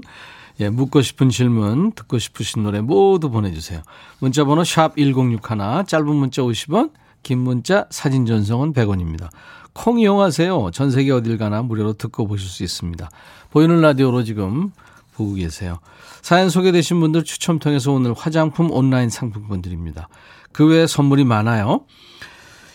[0.62, 3.82] 예, 묻고 싶은 질문, 듣고 싶으신 노래 모두 보내주세요.
[4.20, 6.92] 문자번호 샵 #1061 짧은 문자 50원,
[7.24, 9.30] 긴 문자 사진 전송은 100원입니다.
[9.74, 10.72] 콩 이용하세요.
[10.72, 13.10] 전 세계 어딜 가나 무료로 듣고 보실 수 있습니다.
[13.52, 14.72] 보이는 라디오로 지금
[15.16, 15.80] 보고 계세요.
[16.22, 20.10] 사연 소개되신 분들 추첨 통해서 오늘 화장품 온라인 상품권 드립니다.
[20.52, 21.86] 그 외에 선물이 많아요.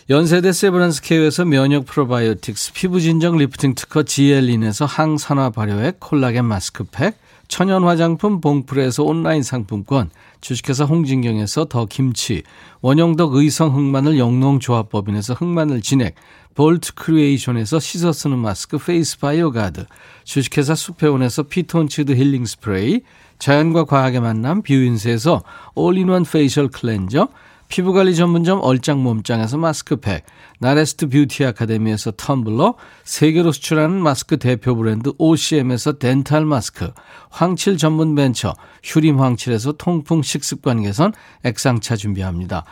[0.07, 9.03] 연세대 세브란스케어에서 면역 프로바이오틱스 피부진정 리프팅 특허 지엘린에서 항산화 발효액 콜라겐 마스크팩 천연 화장품 봉프레에서
[9.03, 12.43] 온라인 상품권 주식회사 홍진경에서 더 김치
[12.81, 16.13] 원형덕 의성 흑마늘 영농조합법인에서 흑마늘 진액
[16.53, 19.85] 볼트 크리에이션에서 씻어 쓰는 마스크 페이스 바이오 가드
[20.23, 23.01] 주식회사 수페온에서 피톤치드 힐링 스프레이
[23.39, 25.43] 자연과 과학의 만남 뷰인스에서
[25.75, 27.27] all-in-one facial cleanser
[27.67, 30.23] 피부관리 전문점 얼짱 몸짱에서 마스크팩,
[30.59, 36.91] 나레스트 뷰티 아카데미에서 텀블러, 세계로 수출하는 마스크 대표 브랜드 OCM에서 덴탈 마스크,
[37.31, 41.11] 황칠 전문 벤처 휴림 황칠에서 통풍 식습관 개선
[41.43, 42.65] 액상차 준비합니다.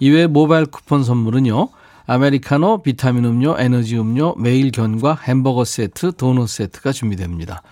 [0.00, 1.68] 이외에 모바일 쿠폰 선물은요.
[2.06, 7.62] 아메리카노, 비타민 음료, 에너지 음료, 매일 견과 햄버거 세트, 도넛 세트가 준비됩니다.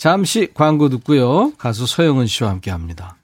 [0.00, 1.52] 잠시 광고 듣고요.
[1.58, 3.19] 가수 서영은 씨와 함께 합니다.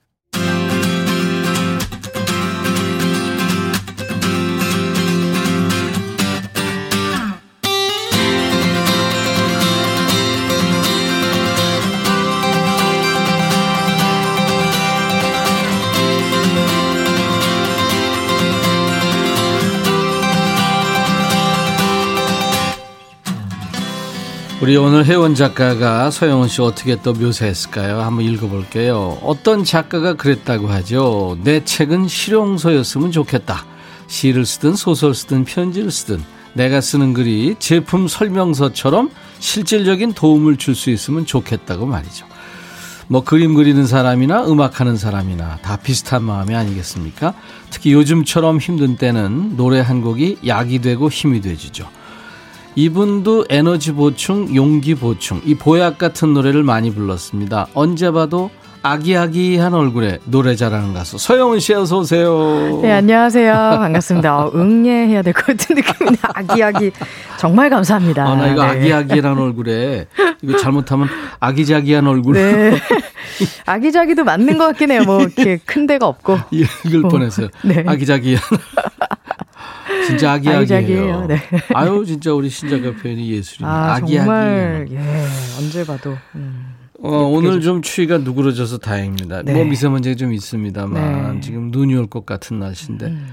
[24.66, 28.00] 우리 오늘 혜원 작가가 서영은 씨 어떻게 또 묘사했을까요?
[28.00, 29.16] 한번 읽어볼게요.
[29.22, 31.38] 어떤 작가가 그랬다고 하죠.
[31.44, 33.64] 내 책은 실용서였으면 좋겠다.
[34.08, 36.20] 시를 쓰든 소설 쓰든 편지를 쓰든
[36.54, 42.26] 내가 쓰는 글이 제품 설명서처럼 실질적인 도움을 줄 수 있으면 좋겠다고 말이죠.
[43.06, 47.34] 뭐 그림 그리는 사람이나 음악하는 사람이나 다 비슷한 마음이 아니겠습니까?
[47.70, 51.88] 특히 요즘처럼 힘든 때는 노래 한 곡이 약이 되고 힘이 되지죠.
[52.78, 57.66] 이분도 에너지 보충, 용기 보충, 이 보약 같은 노래를 많이 불렀습니다.
[57.72, 58.50] 언제 봐도
[58.82, 62.78] 아기아기한 얼굴에 노래 잘하는 가수 서영은 씨 어서 오세요.
[62.82, 64.36] 네 안녕하세요 반갑습니다.
[64.44, 66.92] 어, 응애해야 될 것 같은 느낌인데 아기아기
[67.38, 68.24] 정말 감사합니다.
[68.28, 68.92] 아, 나 이거 네.
[68.92, 70.06] 아기아기한 얼굴에
[70.42, 71.08] 이거 잘못하면
[71.40, 72.78] 아기자기한 얼굴 네.
[73.64, 75.02] 아기자기도 맞는 것 같긴 해요.
[75.04, 76.38] 뭐 이렇게 큰 데가 없고.
[76.52, 77.48] 읽을 어, 뻔했어요.
[77.64, 77.82] 네.
[77.86, 78.40] 아기자기한.
[80.06, 80.58] 진짜 아기아기해요.
[80.60, 81.36] 아기자기해요, 네.
[81.74, 83.68] 아유 진짜 우리 신작가 표현이 예술이네.
[83.68, 84.18] 아 아기아기해요.
[84.24, 84.98] 정말 예
[85.58, 86.16] 언제 봐도.
[86.34, 86.74] 음.
[87.02, 89.42] 어, 오늘 좀 추위가 누그러져서 다행입니다.
[89.42, 89.52] 네.
[89.52, 91.40] 뭐 미세먼지가 좀 있습니다만 네.
[91.40, 93.06] 지금 눈이 올 것 같은 날씨인데.
[93.06, 93.28] 음.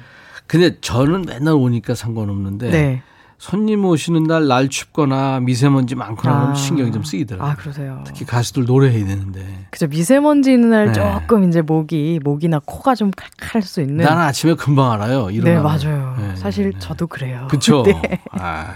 [0.46, 3.02] 근데 저는 맨날 오니까 상관없는데 네.
[3.44, 6.42] 손님 오시는 날 날 춥거나 미세먼지 많거나 아.
[6.44, 7.52] 하면 신경이 좀 쓰이더라고요.
[7.52, 8.02] 아 그러세요.
[8.06, 9.66] 특히 가수들 노래해야 되는데.
[9.70, 10.94] 그죠 미세먼지 있는 날 네.
[10.94, 14.06] 조금 이제 목이 목이나 코가 좀 칼칼할 수 있는.
[14.06, 15.28] 나는 아침에 금방 알아요.
[15.28, 15.62] 네 일어나면.
[15.64, 16.16] 맞아요.
[16.20, 16.80] 네, 사실 네.
[16.80, 17.48] 저도 그래요.
[17.52, 17.84] 그쵸.
[17.86, 18.22] 네.
[18.32, 18.76] 아,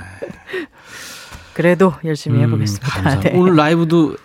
[1.54, 3.20] 그래도 열심히 음, 해보겠습니다.
[3.24, 3.32] 네.
[3.38, 4.18] 오늘 라이브도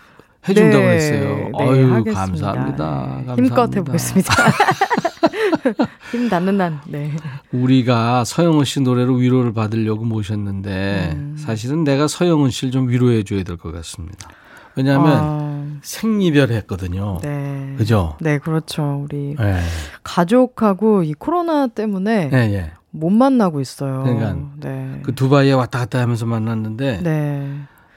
[0.48, 1.50] 해준다고 네, 했어요.
[1.56, 2.12] 네, 아유, 하겠습니다.
[2.20, 2.84] 감사합니다.
[2.84, 3.34] 감사합니다.
[3.36, 4.34] 힘껏 해보겠습니다.
[6.10, 6.80] 힘 닿는 한.
[6.88, 7.12] 네.
[7.52, 11.36] 우리가 서영은 씨 노래로 위로를 받으려고 모셨는데 음.
[11.38, 14.28] 사실은 내가 서영은 씨를 좀 위로해 줘야 될 것 같습니다.
[14.74, 17.18] 왜냐하면 아, 생리별했거든요.
[17.22, 17.74] 네.
[17.76, 18.16] 그죠?
[18.20, 19.04] 네, 그렇죠.
[19.04, 19.58] 우리 예.
[20.02, 22.72] 가족하고 이 코로나 때문에 예, 예.
[22.90, 24.02] 못 만나고 있어요.
[24.02, 25.00] 그러니까 네.
[25.02, 27.00] 그 두바이에 왔다 갔다 하면서 만났는데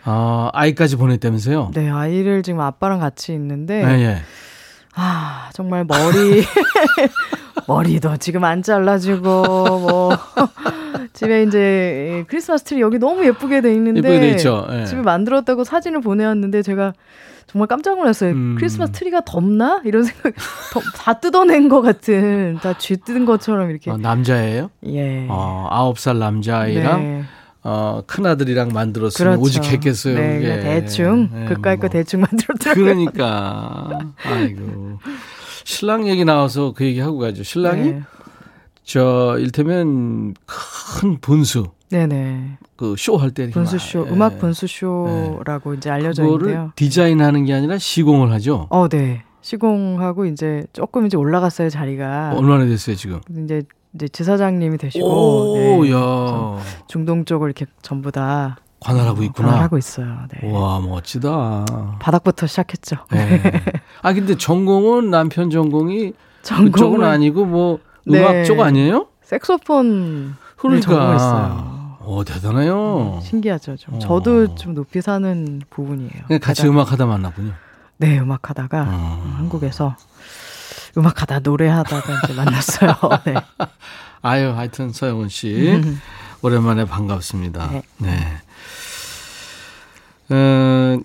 [0.06, 0.12] 네.
[0.12, 1.72] 어, 아이까지 보냈다면서요?
[1.74, 4.18] 네, 아이를 지금 아빠랑 같이 있는데 예, 예.
[4.96, 6.44] 아, 정말 머리
[7.68, 10.10] 머리도 지금 안 잘라주고 뭐
[11.14, 14.68] 집에 이제 크리스마스 트리 여기 너무 예쁘게 돼 있는데 예쁘게 돼 있죠.
[14.72, 14.86] 예.
[14.86, 16.94] 집에 만들었다고 사진을 보내왔는데 제가
[17.48, 18.32] 정말 깜짝 놀랐어요.
[18.32, 18.56] 음.
[18.60, 19.82] 크리스마스 트리가 덥나?
[19.86, 20.34] 이런 생각,
[20.74, 23.92] 더- 다 뜯어낸 것 같은, 다 쥐 뜯은 것처럼 이렇게.
[23.92, 24.70] 어, 남자예요?
[24.88, 25.28] 예.
[25.30, 27.24] 어, 아홉 살 남자아이랑 네.
[27.68, 29.42] 어, 큰아들이랑 만들었으면 그렇죠.
[29.60, 30.14] 오직했겠어요.
[30.16, 30.48] 네, 그게.
[30.48, 31.90] 그냥 대충, 예, 그까이 거 뭐.
[31.90, 32.84] 대충 만들었더라고요.
[32.84, 34.00] 그러니까.
[34.24, 35.00] 아이고.
[35.66, 37.42] 신랑 얘기 나와서 그 얘기 하고 가죠.
[37.42, 38.02] 신랑이 네.
[38.84, 42.58] 저 일테면 큰 분수 네네.
[42.78, 46.26] 그 쇼 할 때 분수쇼, 음악 분수 쇼라고 이제 알려져 예.
[46.28, 46.72] 그거를 있는데요.
[46.76, 48.68] 디자인하는 게 아니라 시공을 하죠.
[48.70, 49.24] 어, 네.
[49.42, 52.34] 시공하고 이제 조금 이제 올라갔어요 자리가.
[52.36, 53.22] 얼마나 됐어요 지금?
[53.44, 53.64] 이제
[53.96, 55.92] 이제 지사장님이 되시고 오, 네.
[55.92, 59.62] 야 중동 쪽을 이렇게 전부 다 관할하고 있구나.
[59.62, 60.18] 하고 있어요.
[60.32, 60.52] 네.
[60.52, 61.66] 와 멋지다.
[62.00, 62.98] 바닥부터 시작했죠.
[63.12, 63.42] 네.
[64.02, 67.80] 아 근데 전공은 남편 전공이 전공은 그쪽은 아니고 뭐
[68.10, 68.44] 음악 네.
[68.44, 69.08] 쪽 아니에요?
[69.24, 70.86] 색소폰 그러니까.
[70.88, 71.76] 전공했어요.
[72.06, 73.20] 오 대단해요.
[73.24, 73.78] 신기하죠.
[73.78, 74.00] 좀 어.
[74.00, 76.12] 저도 좀 높이 사는 부분이에요.
[76.42, 77.54] 같이 게다가- 음악하다 만났군요.
[77.98, 79.34] 네, 음악하다가 어.
[79.38, 79.96] 한국에서
[80.98, 82.96] 음악하다 노래하다가 이제 만났어요.
[83.26, 83.36] 네.
[84.22, 85.82] 아유 하여튼 서영은 씨
[86.42, 87.70] 오랜만에 반갑습니다.
[87.72, 87.82] 네.
[87.98, 88.42] 네.
[90.30, 91.00] 어,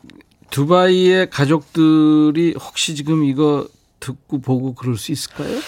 [0.51, 3.67] 두바이의 가족들이 혹시 지금 이거
[4.01, 5.59] 듣고 보고 그럴 수 있을까요?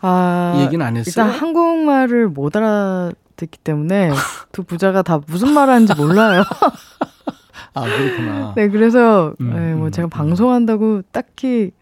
[0.00, 1.26] 아, 얘기는 안 했어요?
[1.26, 4.12] 일단 한국말을 못 알아듣기 때문에
[4.52, 6.44] 두 부자가 다 무슨 말 하는지 몰라요.
[7.74, 8.52] 아 그렇구나.
[8.54, 10.10] 네, 그래서 음, 네, 뭐 음, 제가 음.
[10.10, 11.72] 방송한다고 딱히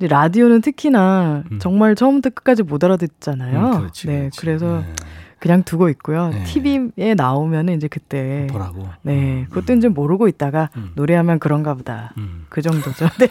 [0.00, 1.58] 라디오는 특히나 음.
[1.58, 3.66] 정말 처음부터 끝까지 못 알아듣잖아요.
[3.66, 4.40] 음, 그렇지, 네, 그렇지.
[4.40, 4.94] 그래서 네.
[5.40, 6.28] 그냥 두고 있고요.
[6.28, 6.44] 네.
[6.44, 8.88] TV에 나오면은 이제 그때 보라고.
[9.02, 10.92] 네, 음, 그것도 이제 모르고 있다가 음.
[10.94, 12.12] 노래하면 그런가 보다.
[12.16, 12.46] 음.
[12.48, 13.08] 그 정도죠.
[13.18, 13.28] 네.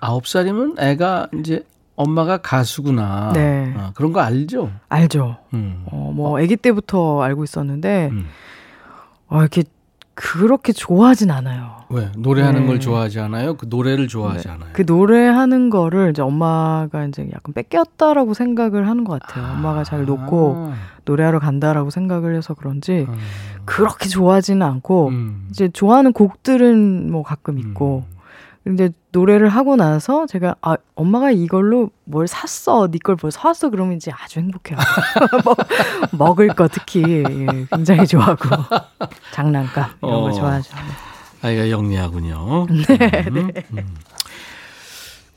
[0.00, 1.64] 아홉 살이면 애가 이제
[1.96, 3.32] 엄마가 가수구나.
[3.34, 3.72] 네.
[3.76, 4.70] 어, 그런 거 알죠?
[4.88, 5.36] 알죠.
[5.54, 5.84] 음.
[5.86, 8.26] 어, 뭐 아기 때부터 알고 있었는데 음.
[9.28, 9.64] 어, 이렇게
[10.14, 11.83] 그렇게 좋아하진 않아요.
[11.94, 12.66] 왜 노래하는 네.
[12.66, 13.54] 걸 좋아하지 않아요?
[13.54, 14.70] 그 노래를 좋아하지 않아요.
[14.72, 19.44] 그 노래하는 거를 이제 엄마가 이제 약간 뺏겼다라고 생각을 하는 것 같아요.
[19.52, 20.72] 엄마가 잘 놓고
[21.04, 23.14] 노래하러 간다라고 생각을 해서 그런지 아.
[23.64, 25.46] 그렇게 좋아하지는 않고 음.
[25.50, 28.04] 이제 좋아하는 곡들은 뭐 가끔 있고
[28.64, 33.96] 근데 노래를 하고 나서 제가 아 엄마가 이걸로 뭘 샀어 네 걸 뭘 사왔어 그러면
[33.96, 34.78] 이제 아주 행복해요
[35.44, 35.54] 뭐,
[36.12, 38.48] 먹을 거 특히 예, 굉장히 좋아하고
[39.32, 40.20] 장난감 이런 어.
[40.22, 40.74] 거 좋아하죠
[41.44, 42.66] 아이가 영리하군요.
[42.88, 43.94] 네, 음, 음.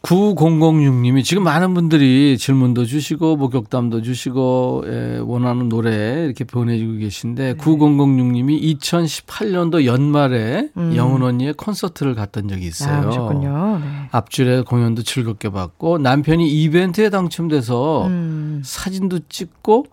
[0.03, 8.79] 9006님이 지금 많은 분들이 질문도 주시고 목격담도 주시고 예, 원하는 노래 이렇게 보내주고 계신데 9006님이
[8.79, 10.95] 2018년도 연말에 음.
[10.95, 13.09] 영은 언니의 콘서트를 갔던 적이 있어요.
[13.11, 13.33] 아,
[13.79, 14.07] 네.
[14.11, 18.61] 앞줄에 공연도 즐겁게 봤고 남편이 이벤트에 당첨돼서 음.
[18.63, 19.87] 사진도 찍고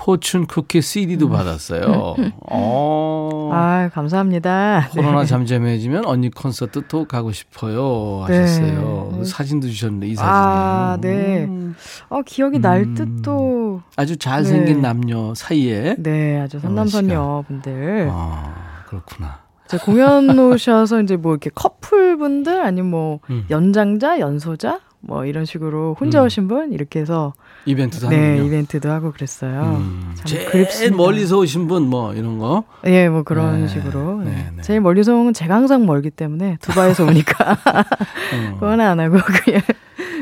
[0.00, 2.16] 포춘 쿠키 CD도 받았어요.
[2.50, 3.50] 어.
[3.52, 5.26] 아 감사합니다 코로나 네.
[5.26, 9.08] 잠잠해지면 언니 콘서트 또 가고 싶어요 하셨어요.
[9.12, 9.18] 네.
[9.18, 11.44] 그 사진도 주셨는데 이 사진이 아, 네.
[11.44, 11.74] 음,
[12.08, 12.94] 어 기억이 날 음.
[12.94, 14.80] 듯도 아주 잘생긴 네.
[14.80, 18.54] 남녀 사이에 네 아주 선남선녀 분들 아
[18.86, 19.40] 그렇구나.
[19.68, 23.44] 제 공연 오셔서 이제 뭐 이렇게 커플분들 아니면 뭐 음.
[23.50, 26.26] 연장자, 연소자 뭐 이런 식으로 혼자 음.
[26.26, 27.34] 오신 분 이렇게 해서
[27.66, 28.46] 이벤트도 네 하는군요.
[28.46, 29.76] 이벤트도 하고 그랬어요.
[29.80, 30.96] 음, 참 제일 그립습니다.
[30.96, 32.64] 멀리서 오신 분 뭐 이런 거.
[32.86, 34.22] 예, 뭐 그런 네, 식으로.
[34.22, 34.30] 네.
[34.30, 34.62] 네, 네.
[34.62, 37.54] 제일 멀리서 오는 제가 항상 멀기 때문에 두바이에서 오니까 어.
[38.60, 39.60] 그건 안 하고 그냥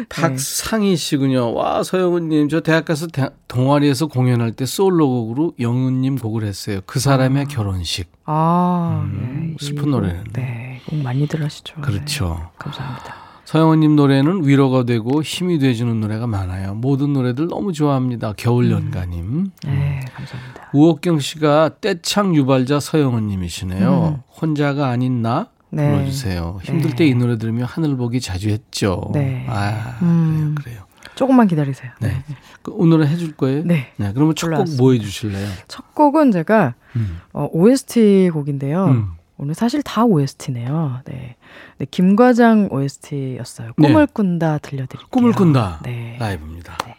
[0.09, 1.53] 박상희 씨군요.
[1.55, 6.81] 와 서영은님 저 대학 가서 대- 동아리에서 공연할 때 솔로곡으로 영은님 곡을 했어요.
[6.87, 8.11] 그 사람의 결혼식.
[8.25, 10.25] 아 음, 네, 슬픈 노래는.
[10.33, 11.81] 네, 곡 많이들 하시죠.
[11.81, 12.37] 그렇죠.
[12.41, 13.15] 네, 감사합니다.
[13.49, 16.75] 서영은님 노래는 위로가 되고 힘이 돼주는 노래가 많아요.
[16.75, 18.35] 모든 노래들 너무 좋아합니다.
[18.37, 19.53] 겨울 연가님.
[19.65, 20.69] 네, 감사합니다.
[20.75, 24.19] 우옥경 씨가 떼창 유발자 서영은님이시네요.
[24.19, 24.23] 음.
[24.39, 25.91] 혼자가 아닌 나 네.
[25.91, 26.59] 불러주세요.
[26.63, 26.97] 힘들 네.
[26.97, 29.11] 때이 노래 들으며 하늘 보기 자주 했죠.
[29.15, 29.47] 네.
[29.49, 30.55] 아 음.
[30.59, 30.83] 그래요.
[30.93, 31.13] 그래요.
[31.15, 31.91] 조금만 기다리세요.
[32.03, 32.23] 네.
[32.61, 33.63] 그 오늘은 해줄 거예요?
[33.65, 33.93] 네.
[33.97, 34.67] 그러면 첫 곡.
[34.77, 35.49] 뭐 해주실래요?
[35.69, 37.23] 첫 곡은 제가 음.
[37.33, 39.17] 어, OST 곡인데요.
[39.39, 39.43] 음.
[39.43, 41.01] 오늘 사실 다 OST네요.
[41.05, 41.37] 네.
[41.79, 43.73] 네, 김과장 OST였어요.
[43.77, 43.89] 네.
[43.89, 45.09] 꿈을 꾼다 들려드릴게요.
[45.11, 45.81] 꿈을 꾼다.
[45.85, 46.17] 네.
[46.19, 46.77] 라이브입니다.
[46.87, 46.98] 네.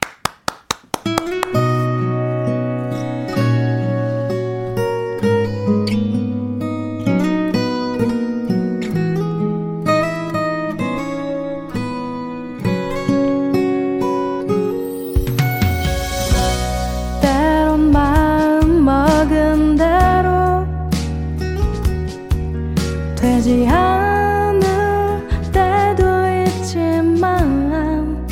[23.50, 26.04] 되지 않을 때도
[26.46, 28.24] 있지만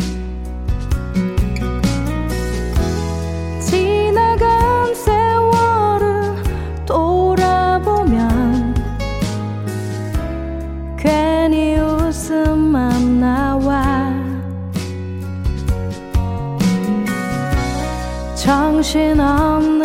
[3.59, 6.35] 지나간 세월을
[6.85, 8.75] 돌아보면
[10.95, 14.13] 괜히 웃음만 나와.
[18.35, 19.76] 정신없는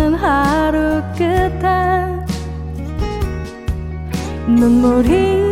[4.62, 5.51] 눈물이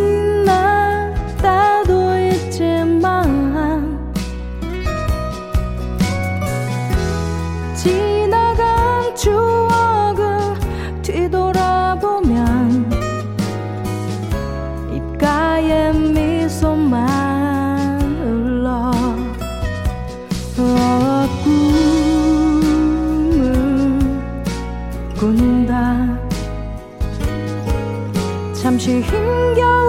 [28.90, 29.79] 情拥有。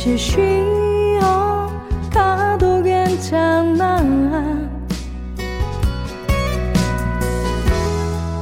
[0.00, 1.70] 잠시 쉬어
[2.10, 4.00] 가도 괜찮아.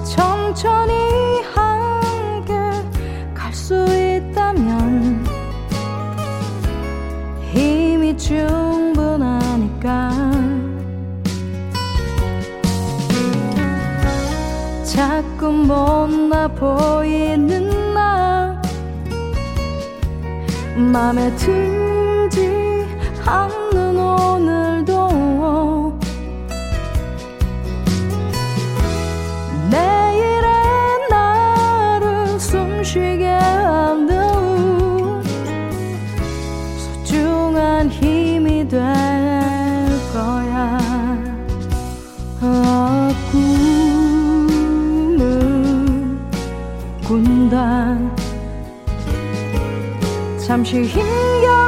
[0.04, 0.92] 천천히
[1.52, 2.54] 함께
[3.34, 5.26] 갈 수 있다면
[7.50, 10.12] 힘이 충분하니까.
[14.84, 17.57] 자꾸 못나 보이는
[20.88, 21.77] 맘에 들
[50.64, 51.67] 잠시 힘겨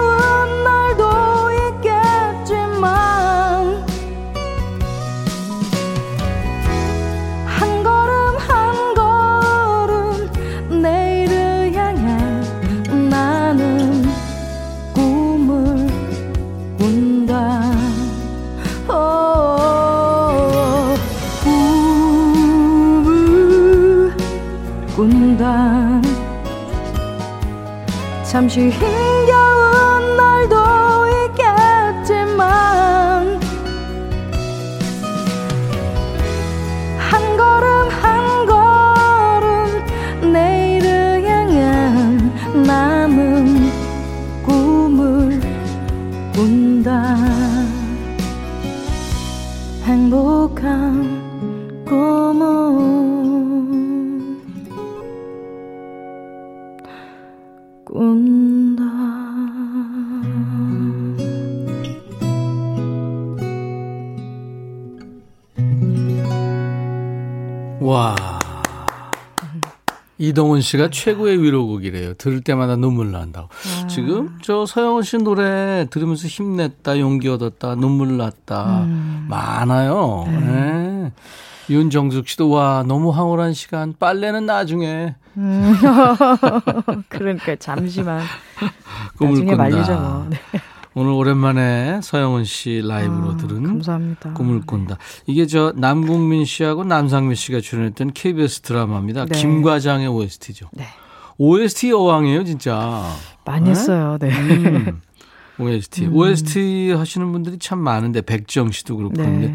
[28.31, 29.60] 잠시 힘겨
[70.31, 72.15] 이동훈 씨가 최고의 위로곡이래요.
[72.15, 73.49] 들을 때마다 눈물 난다고.
[73.89, 78.87] 지금 저 서영은 씨 노래 들으면서 힘냈다, 용기 얻었다, 눈물 났다.
[79.29, 80.25] 많아요.
[80.29, 81.13] 네.
[81.69, 83.95] 윤정숙 씨도 와, 너무 황홀한 시간.
[83.99, 85.15] 빨래는 나중에
[87.09, 88.23] 그러니까 잠시만
[89.19, 89.63] 꿈을 나중에 꾼다.
[89.63, 90.27] 말리죠 뭐.
[90.31, 90.37] 네.
[90.95, 94.35] 오늘 오랜만에 서영은 씨 라이브로 아, 들은 감사합니다.
[94.35, 94.99] 꿈을 꾼다.
[95.27, 99.27] 이게 저 남궁민 씨하고 남상미 씨가 출연했던 KBS 드라마입니다.
[99.27, 99.39] 네.
[99.39, 100.69] 김과장의 OST죠.
[100.73, 100.87] 네.
[101.39, 103.05] OST 여왕이에요, 진짜.
[103.45, 103.71] 많이 네?
[103.71, 104.19] 했어요.
[104.21, 104.31] 네.
[104.31, 105.01] 음.
[105.59, 106.07] OST.
[106.09, 109.23] OST 하시는 분들이 참 많은데 백정 씨도 그렇고 네.
[109.23, 109.55] 그런데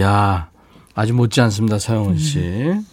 [0.00, 0.50] 야
[0.94, 2.40] 아주 못지 않습니다, 서영은 씨.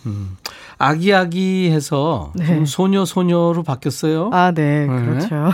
[0.06, 0.38] 음.
[0.78, 2.46] 아기아기해서 네.
[2.46, 4.30] 좀 소녀 소녀로 바뀌었어요.
[4.34, 5.06] 아, 네, 네.
[5.06, 5.52] 그렇죠.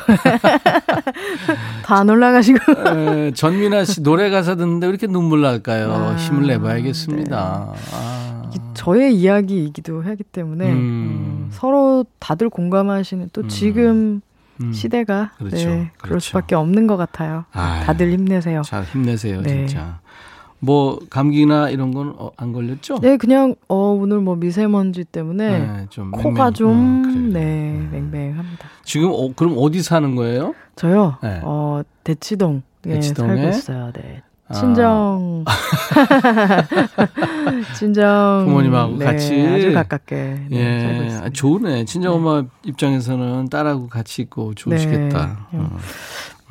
[1.86, 2.60] 다안 올라가시고.
[2.98, 5.92] 에, 전민아 씨 노래 가사 듣는데 왜 이렇게 눈물 날까요?
[5.92, 7.74] 아, 힘을 내봐야겠습니다.
[7.94, 8.42] 아.
[8.52, 10.76] 이게 저의 이야기이기도 하기 때문에 음.
[10.76, 14.22] 음, 서로 다들 공감하시는 또 지금
[14.62, 14.74] 음.
[14.74, 16.20] 시대가 그렇죠, 네, 그럴 그렇죠.
[16.20, 17.46] 수밖에 없는 것 같아요.
[17.52, 17.86] 아유.
[17.86, 18.62] 다들 힘내세요.
[18.64, 19.66] 잘 힘내세요, 네.
[19.68, 20.00] 진짜.
[20.64, 23.00] 뭐 감기나 이런 건 안 걸렸죠?
[23.00, 27.34] 네, 그냥 어, 오늘 뭐 미세먼지 때문에 네, 좀 코가 맹맹- 좀 어.
[27.34, 28.68] 네, 맹맹합니다.
[28.84, 30.54] 지금 어, 그럼 어디 사는 거예요?
[30.76, 31.18] 저요.
[31.24, 31.40] 네.
[31.44, 33.36] 어, 대치동 에 대치동에?
[33.36, 33.92] 살고 있어요.
[33.94, 34.22] 네.
[34.50, 34.54] 아.
[34.54, 35.46] 친정
[37.78, 39.42] 친정 부모님하고 네, 같이?
[39.48, 40.16] 아주 가깝게
[40.50, 41.26] 네, 살고 예, 있습니다.
[41.26, 41.86] 아, 좋네.
[41.86, 45.48] 친정 엄마 입장에서는 딸하고 같이 있고 좋으시겠다.
[45.52, 45.60] 네.
[45.60, 45.78] 어.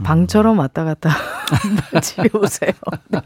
[0.03, 1.11] 방처럼 왔다 갔다
[2.03, 2.73] 집에 오세요.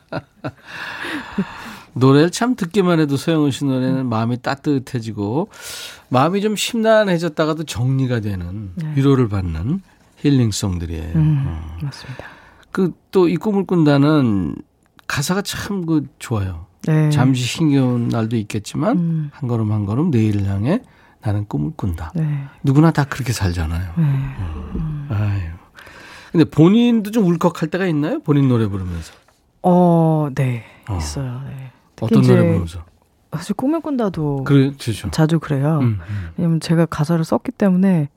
[1.95, 5.49] 노래를 참 듣기만 해도 서영은 씨 노래는 마음이 따뜻해지고
[6.09, 9.81] 마음이 좀 심란해졌다가도 정리가 되는 위로를 받는
[10.16, 11.05] 힐링송들이에요.
[11.05, 11.12] 네.
[11.14, 11.79] 음, 어.
[11.83, 12.25] 맞습니다.
[12.72, 14.57] 그 또 이 꿈을 꾼다는
[15.07, 16.66] 가사가 참 그 좋아요.
[16.87, 17.11] 네.
[17.11, 19.31] 잠시 힘겨운 날도 있겠지만 음.
[19.33, 20.83] 한 걸음 한 걸음 내일을 향해
[21.22, 22.12] 나는 꿈을 꾼다.
[22.16, 22.45] 네.
[22.64, 23.93] 누구나 다 그렇게 살잖아요.
[23.97, 24.05] 네.
[25.14, 25.41] 아유.
[26.35, 28.18] 근데 본인도 좀 울컥할 때가 있나요?
[28.18, 29.12] 본인 노래 부르면서.
[29.62, 30.64] 어, 네.
[30.89, 30.97] 어.
[30.97, 31.41] 있어요.
[31.47, 31.70] 네.
[32.01, 32.85] 어떤 노래 부르면서?
[33.32, 35.11] 사실 꿈을 꾼다도 그렇죠.
[35.12, 35.78] 자주 그래요.
[35.80, 38.09] 음, 음, 왜냐면 제가 가사를 썼기 때문에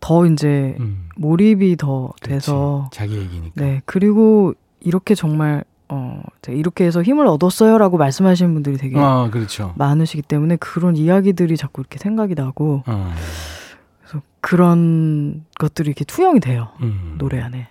[0.00, 1.08] 더 이제 음.
[1.16, 2.98] 몰입이 더 돼서 그렇지.
[2.98, 3.52] 자기 얘기니까.
[3.56, 9.72] 네 그리고 이렇게 정말 어 이렇게 해서 힘을 얻었어요라고 말씀하시는 분들이 되게 아, 그렇죠.
[9.76, 13.12] 많으시기 때문에 그런 이야기들이 자꾸 이렇게 생각이 나고 어.
[14.08, 17.16] 그래서 그런 것들이 이렇게 투영이 돼요 음.
[17.18, 17.68] 노래 안에.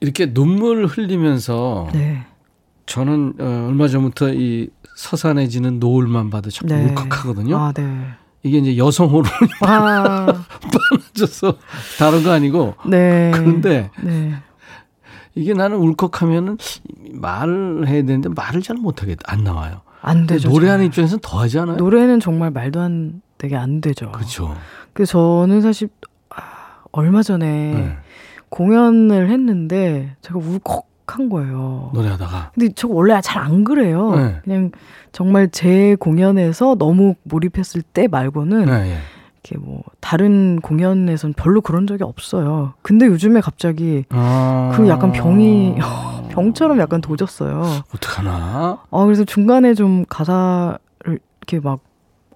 [0.00, 2.24] 이렇게 눈물 흘리면서 네.
[2.86, 6.84] 저는 어, 얼마 전부터 이 서산해지는 노을만 봐도 자꾸 네.
[6.84, 7.58] 울컥하거든요.
[7.58, 8.06] 아 네.
[8.42, 10.26] 이게 이제 여성 호르몬이 아
[11.12, 11.58] 빠져서
[11.98, 13.32] 다른 거 아니고 네.
[13.34, 14.34] 그런데 네.
[15.34, 16.58] 이게 나는 울컥하면은
[17.12, 19.80] 말을 해야 되는데 말을 잘 못하게 안 나와요.
[20.00, 20.50] 안 되죠.
[20.50, 20.84] 노래하는.
[20.86, 21.76] 입장에서는 더 하지 않아요?
[21.76, 24.12] 노래는 정말 말도 안 되게 안 되죠.
[24.12, 24.54] 그렇죠.
[24.94, 25.88] 그 저는 사실
[26.30, 26.40] 아,
[26.92, 27.96] 얼마 전에 네.
[28.48, 31.90] 공연을 했는데 제가 울컥한 거예요.
[31.92, 34.14] 노래하다가 근데 저 원래 잘 안 그래요.
[34.14, 34.36] 네.
[34.44, 34.70] 그냥
[35.12, 38.98] 정말 제 공연에서 너무 몰입했을 때 말고는 네, 예.
[39.42, 42.74] 이렇게 뭐 다른 공연에선 별로 그런 적이 없어요.
[42.82, 44.72] 근데 요즘에 갑자기 아.
[44.76, 45.74] 그 약간 병이
[46.30, 47.62] 병처럼 약간 도졌어요.
[47.94, 48.78] 어떡하나?
[48.90, 50.78] 아 그래서 중간에 좀 가사를
[51.40, 51.80] 이렇게 막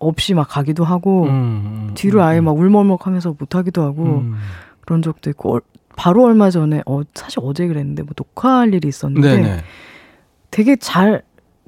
[0.00, 2.44] 없이 막 가기도 하고 음, 음, 뒤로 음, 아예 음.
[2.44, 4.34] 막 울먹먹하면서 못 하기도 하고 음.
[4.82, 5.60] 그런 적도 있고 얼-
[5.96, 9.60] 바로 얼마 전에 어 사실 어제 그랬는데 뭐 녹화할 일이 있었는데 네네.
[10.50, 11.22] 되게 잘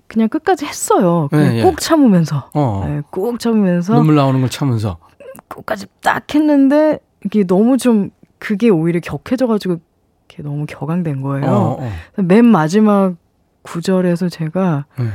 [0.07, 1.29] 그냥 끝까지 했어요.
[1.31, 1.63] 그냥 네, 예.
[1.63, 2.85] 꾹 참으면서 어.
[2.87, 4.99] 네, 꾹 참으면서 눈물 나오는 걸 참으면서.
[5.49, 9.77] 끝까지 딱 했는데 이게 너무 좀 그게 오히려 격해져가지고
[10.29, 11.47] 이렇게 너무 격앙된 거예요.
[11.47, 12.23] 어, 어.
[12.23, 13.17] 맨 마지막
[13.63, 15.07] 구절에서 제가 네.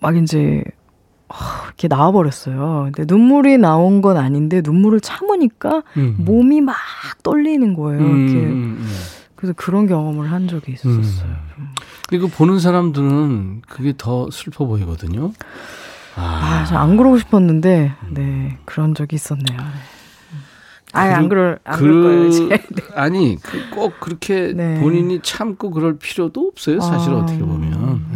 [0.00, 0.83] 막 이제 하,
[1.66, 2.90] 이렇게 나와버렸어요.
[2.92, 6.16] 근데 눈물이 나온 건 아닌데 눈물을 참으니까 음.
[6.18, 6.76] 몸이 막
[7.22, 8.00] 떨리는 거예요.
[8.02, 8.88] 음, 이렇게 음, 음.
[9.34, 11.32] 그래서 그런 경험을 한 적이 있었어요.
[12.08, 15.32] 그리고 보는 사람들은 그게 더 슬퍼 보이거든요.
[16.16, 19.58] 아, 아, 저안 그러고 싶었는데, 네, 그런 적이 있었네요.
[20.92, 22.62] 아예 안 그럴, 안 그럴 거예요, 이제.
[22.94, 24.78] 아니 그 꼭 그렇게 네.
[24.78, 26.80] 본인이 참고 그럴 필요도 없어요.
[26.80, 27.16] 사실 아.
[27.16, 28.13] 어떻게 보면 네.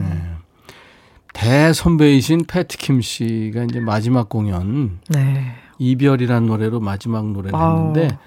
[1.39, 5.55] 대선배이신 패트킴 씨가 이제 마지막 공연 네.
[5.78, 7.95] 이별이란 노래로 마지막 노래를 아우.
[7.95, 8.18] 했는데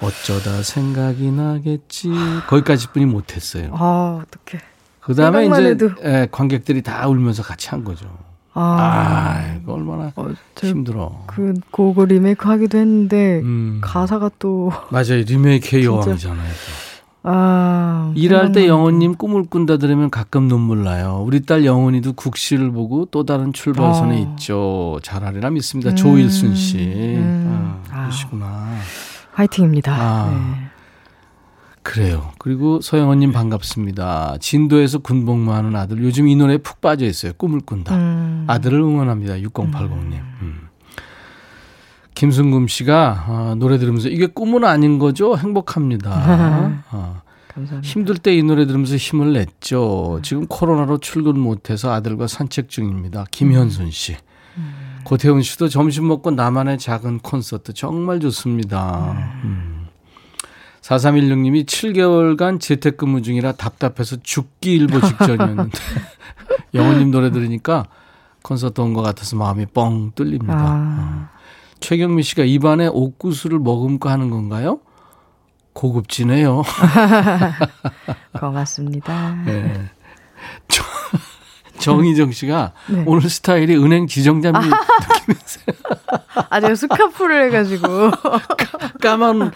[0.00, 2.08] 어쩌다 생각이 나겠지
[2.48, 3.70] 거기까지 뿐이 못했어요.
[3.74, 4.62] 아, 어떡해.
[5.00, 5.90] 그 다음에 생각만 이제 해도.
[6.04, 8.06] 예, 관객들이 다 울면서 같이 한 거죠.
[8.54, 11.24] 아, 아, 이거 얼마나 어, 저 힘들어.
[11.26, 13.80] 그 곡을 리메이크 하기도 했는데, 음.
[13.82, 15.22] 가사가 또, 맞아요.
[15.26, 15.84] 리메이크의.
[15.84, 16.38] 여왕이잖아요.
[16.48, 16.83] 또.
[17.24, 18.12] 아.
[18.14, 21.22] 일할 때 영호님 꿈을 꾼다 들으면 가끔 눈물 나요.
[21.26, 24.18] 우리 딸 영원이도 국시를 보고 또 다른 출발선에 어.
[24.32, 25.00] 있죠.
[25.02, 25.90] 잘하리라 믿습니다.
[25.90, 26.76] 음, 조일순 씨.
[27.16, 27.80] 음.
[27.90, 28.02] 아, 아.
[28.02, 28.76] 그러시구나.
[29.32, 29.92] 화이팅입니다.
[29.94, 30.30] 아.
[30.30, 30.64] 네.
[31.82, 32.32] 그래요.
[32.38, 34.38] 그리고 서영원님 반갑습니다.
[34.40, 36.02] 진도에서 군복무하는 아들.
[36.02, 37.32] 요즘 이 노래에 푹 빠져 있어요.
[37.36, 37.94] 꿈을 꾼다.
[37.94, 38.44] 음.
[38.48, 39.34] 아들을 응원합니다.
[39.36, 40.12] 6080님.
[40.42, 40.63] 음.
[42.14, 45.36] 김승금 씨가 아, 노래 들으면서 이게 꿈은 아닌 거죠?
[45.36, 46.10] 행복합니다.
[46.12, 47.22] 아,
[47.54, 47.80] 감사합니다.
[47.88, 50.20] 힘들 때 이 노래 들으면서 힘을 냈죠.
[50.22, 53.24] 지금 코로나로 출근 못해서 아들과 산책 중입니다.
[53.30, 54.16] 김현순 씨.
[55.04, 59.12] 고태훈 씨도 점심 먹고 나만의 작은 콘서트 정말 좋습니다.
[59.44, 59.86] 음.
[60.80, 65.70] 4316님이 7개월간 재택근무 중이라 답답해서 죽기 일보 직전이었는데
[66.74, 67.84] 영호님 노래 들으니까
[68.42, 70.54] 콘서트 온 것 같아서 마음이 뻥 뚫립니다.
[70.56, 71.28] 아.
[71.84, 74.80] 최경미 씨가 입안에 옥구슬을 머금고 하는 건가요?
[75.74, 76.62] 고급지네요.
[78.40, 79.36] 고맙습니다.
[79.44, 79.90] 네.
[80.68, 80.82] 저-
[81.78, 83.02] 정희정 씨가 네.
[83.06, 84.70] 오늘 스타일이 은행 지정자님
[86.48, 87.86] 아, 제가 스카프를 해가지고.
[89.02, 89.50] 까만 어?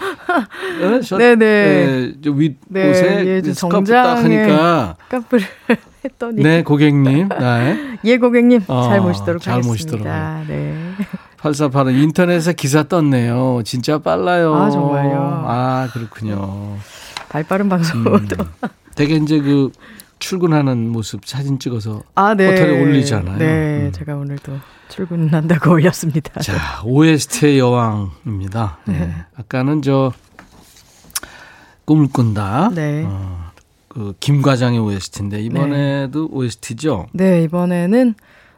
[1.02, 1.36] 저, 네네.
[1.38, 5.46] 네, 저 윗옷에 네, 예, 좀 스카프 딱 하니까 스카프를
[6.04, 6.42] 했더니.
[6.42, 7.98] 네 고객님 네.
[8.04, 8.64] 예, 고객님.
[8.68, 10.42] 어, 잘 모시도록 잘 하겠습니다.
[10.46, 10.92] 네.
[11.38, 13.62] 8485 인터넷에 기사 떴네요.
[13.64, 14.54] 진짜 빨라요.
[14.54, 15.44] 아, 정말요?
[15.46, 16.76] 아 그렇군요.
[17.28, 18.16] 발빠른 방송으로.
[18.16, 18.28] 음,
[18.94, 19.70] 되게 이제 그
[20.18, 22.48] 출근하는 모습 사진 찍어서 아, 네.
[22.48, 23.38] 호텔에 올리잖아요.
[23.38, 23.92] 네, 음.
[23.92, 24.52] 제가 오늘도
[24.88, 26.40] 출근한다고 올렸습니다.
[26.40, 28.78] 자, OST의 여왕입니다.
[28.86, 29.14] 네.
[29.36, 30.12] 아까는 저
[31.84, 32.70] 꿈을 꾼다.
[32.74, 33.04] 네.
[33.06, 33.50] 어,
[33.86, 37.06] 그 김과장의 OST인데 이번에도 OST죠.
[37.12, 38.14] 네, 이번에는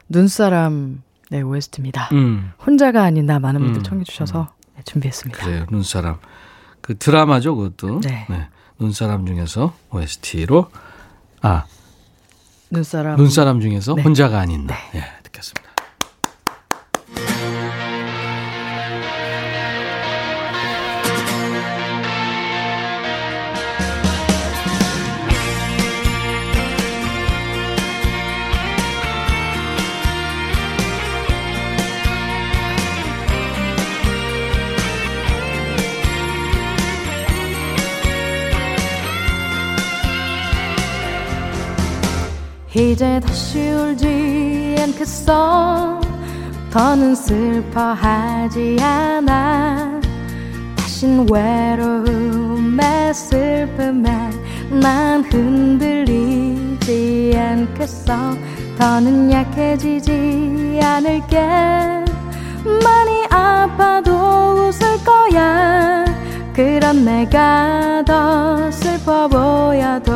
[0.09, 2.09] 눈사람 네, OST입니다.
[2.11, 5.41] 음, 혼자가 아닌 나 많은 분들 음, 청해 주셔서 네, 준비했습니다.
[5.45, 5.65] 그래요.
[5.71, 6.17] 눈사람.
[6.81, 8.01] 그 드라마죠, 그것도.
[8.01, 8.27] 네.
[8.77, 10.69] 눈사람 중에서 OST로
[11.41, 11.63] 아,
[12.69, 13.15] 눈사람.
[13.15, 14.01] 눈사람 중에서 네.
[14.01, 14.75] 혼자가 아닌 나.
[14.93, 15.03] 예,
[42.73, 45.99] 이제 다시 울지 않겠어.
[46.71, 49.99] 더는 슬퍼하지 않아.
[50.77, 54.29] 다신 외로움에 슬픔에
[54.69, 56.89] 난 흔들리지
[57.35, 58.37] 않겠어.
[58.77, 61.39] 더는 약해지지 않을게.
[62.83, 66.05] 많이 아파도 웃을 거야.
[66.53, 70.13] 그런 내가 더 슬퍼 보여도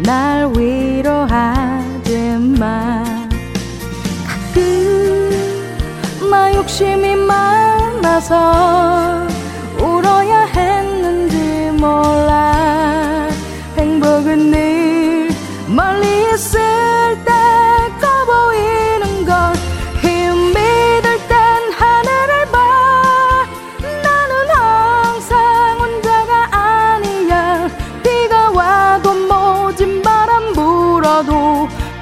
[0.00, 3.04] 날 위로하지 마.
[4.26, 9.26] 가끔 나 욕심이 많아서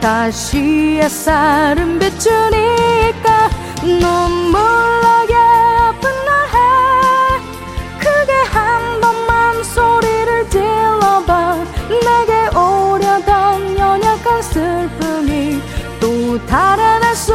[0.02, 3.48] 다시 햇살은 비추니까
[3.84, 4.60] 눈물
[5.00, 6.58] 나게 아픈 날에
[8.00, 11.64] 크게 한 번만 소리를 질러봐.
[11.88, 15.62] 내게 오려던 연약한 슬픔이
[16.00, 17.32] 또 달아날 수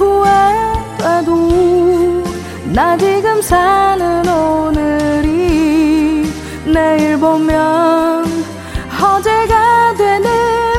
[0.00, 1.30] 후회돼도
[2.72, 6.32] 나 지금 사는 오늘이
[6.64, 8.24] 내일 보면
[8.98, 10.30] 어제가 되는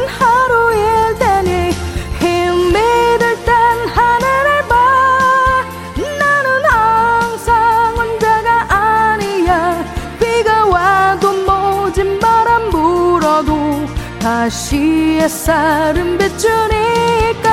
[0.07, 1.69] 하루일 테니
[2.19, 2.73] 힘이
[3.19, 3.53] 들 땐
[3.93, 4.75] 하늘을 봐.
[6.19, 9.85] 나는 항상 혼자가 아니야.
[10.19, 13.85] 비가 와도 모진 바람 불어도
[14.19, 17.50] 다시 햇살은 비추니까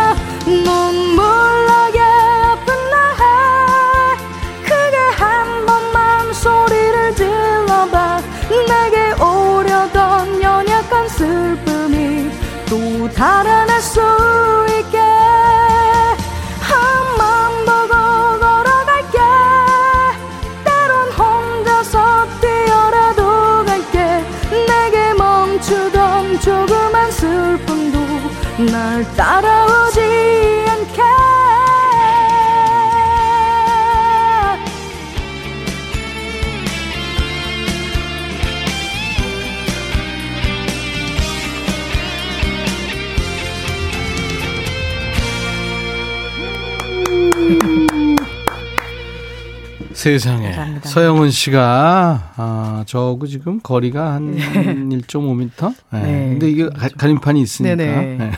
[0.49, 1.25] 눈물
[1.67, 4.17] 나게 아픈 날에
[4.65, 8.21] 크게 한 번만 소리를 질러봐.
[8.49, 12.31] 내게 오려던 연약한 슬픔이
[12.69, 14.01] 또 달아날 수
[49.99, 50.89] 세상에 감사합니다.
[50.89, 55.75] 서영은 씨가 아, 저하고 지금 거리가 한 1.5m.
[55.91, 56.01] 네.
[56.01, 56.29] 네.
[56.29, 58.17] 근데 이게 가, 가림판이 있으니까 네네.
[58.17, 58.31] 네.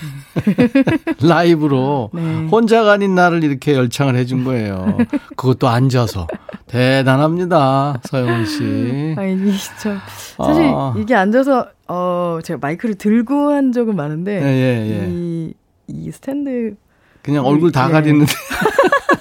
[1.21, 2.47] 라이브로 네.
[2.51, 4.97] 혼자가 아닌 나를 이렇게 열창을 해준 거예요.
[5.37, 6.27] 그것도 앉아서
[6.67, 9.15] 대단합니다, 서영은 씨.
[9.19, 9.53] 아니
[9.83, 9.97] 저
[10.43, 10.95] 사실 아.
[10.97, 15.09] 이게 앉아서 어 제가 마이크를 들고 한 적은 많은데 예, 예, 예.
[15.11, 15.53] 이,
[15.89, 16.75] 이 스탠드
[17.21, 17.93] 그냥 얼굴 다 예.
[17.93, 18.33] 가리는데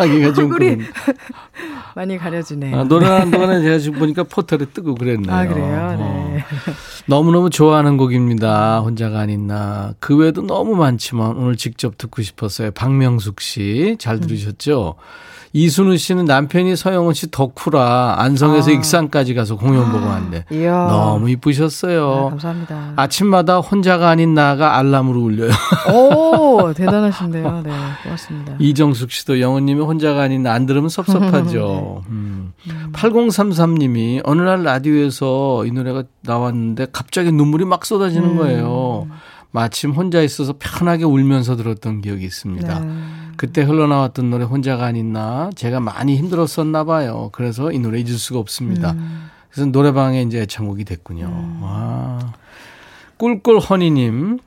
[0.00, 0.78] 하기가 좀 얼굴이
[1.94, 2.78] 많이 가려지네요.
[2.78, 5.34] 아, 노래하는 동안에 제가 지금 보니까 포털에 뜨고 그랬네요.
[5.34, 5.96] 아, 그래요?
[5.98, 6.32] 어.
[6.34, 6.44] 네.
[7.06, 8.80] 너무너무 좋아하는 곡입니다.
[8.80, 9.94] 혼자가 아닌 나.
[9.98, 12.70] 그 외에도 너무 많지만 오늘 직접 듣고 싶었어요.
[12.72, 13.96] 박명숙 씨.
[13.98, 14.20] 잘 음.
[14.20, 14.94] 들으셨죠?
[15.52, 18.74] 이순우 씨는 남편이 서영은 씨 덕후라 안성에서 아.
[18.74, 20.72] 익산까지 가서 공연 보고 왔는데 이야.
[20.88, 22.28] 너무 아, 이쁘셨어요.
[22.30, 22.92] 감사합니다.
[22.94, 25.50] 아침마다 혼자가 아닌 나가 알람으로 울려요.
[25.92, 27.62] 오, 대단하신데요.
[27.64, 27.72] 네,
[28.04, 28.54] 고맙습니다.
[28.60, 32.02] 이정숙 씨도 영호님이 혼자가 아닌 나 안 들으면 섭섭하죠.
[32.10, 32.52] 음.
[32.92, 39.06] 8033님이 어느 날 라디오에서 이 노래가 나왔는데 갑자기 눈물이 막 쏟아지는 거예요.
[39.52, 42.78] 마침 혼자 있어서 편하게 울면서 들었던 기억이 있습니다.
[42.80, 42.90] 네.
[43.40, 47.30] 그때 흘러나왔던 노래 혼자가 아닌 나 제가 많이 힘들었었나 봐요.
[47.32, 48.94] 그래서 이 노래 잊을 수가 없습니다.
[49.50, 51.58] 그래서 노래방에 이제 애창곡이 됐군요.
[51.62, 52.34] 와.
[53.16, 54.40] 꿀꿀 허니님.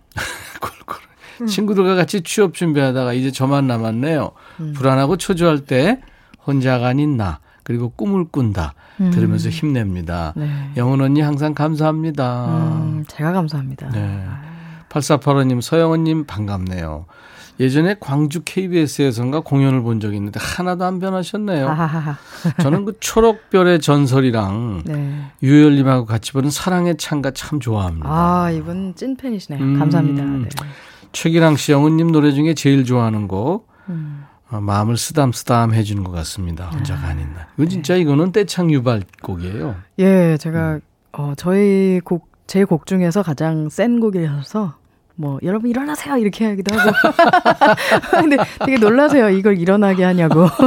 [0.62, 1.48] 꿀꿀.
[1.48, 4.30] 친구들과 같이 취업 준비하다가 이제 저만 남았네요.
[4.76, 6.00] 불안하고 초조할 때
[6.46, 8.76] 혼자가 아닌 나 그리고 꿈을 꾼다
[9.12, 10.34] 들으면서 힘냅니다.
[10.36, 10.70] 네.
[10.78, 12.46] 영은 언니 항상 감사합니다.
[12.46, 13.90] 음, 제가 감사합니다.
[13.90, 14.24] 네.
[14.90, 17.08] 8485님, 서영은님 반갑네요.
[17.60, 21.68] 예전에 광주 KBS에선가 공연을 본 적이 있는데 하나도 안 변하셨네요.
[22.62, 25.22] 저는 그 초록별의 전설이랑 네.
[25.44, 28.08] 유열님하고 같이 보는 사랑의 창가 참 좋아합니다.
[28.10, 29.64] 아, 이분 찐팬이시네요.
[29.64, 29.80] 음.
[29.80, 30.24] 감사합니다.
[30.24, 30.50] 네.
[31.12, 33.68] 최기랑 씨, 영은님 노래 중에 제일 좋아하는 곡.
[33.90, 34.24] 음.
[34.50, 36.70] 어, 마음을 쓰담쓰담 해주는 것 같습니다.
[36.70, 37.48] 혼자가 아닌 날.
[37.58, 39.76] 이건 진짜 이거는 떼창 유발곡이에요.
[40.00, 40.80] 예, 제가
[41.14, 44.76] 어, 저희 곡, 제 곡 중에서 가장 센 곡이어서
[45.16, 46.92] 뭐 여러분 일어나세요 이렇게 하기도 하고
[48.20, 50.48] 근데 되게 놀라세요 이걸 일어나게 하냐고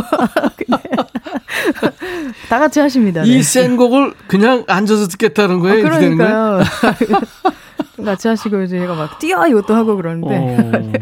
[2.49, 3.29] 다 같이 하십니다 네.
[3.29, 5.87] 이센 곡을 그냥 앉아서 듣겠다는 거예요?
[5.87, 5.91] 아?
[5.91, 6.61] 그러니까요
[8.05, 10.93] 같이 하시고 이제 얘가 막 뛰어 이것도 하고 그러는데 어.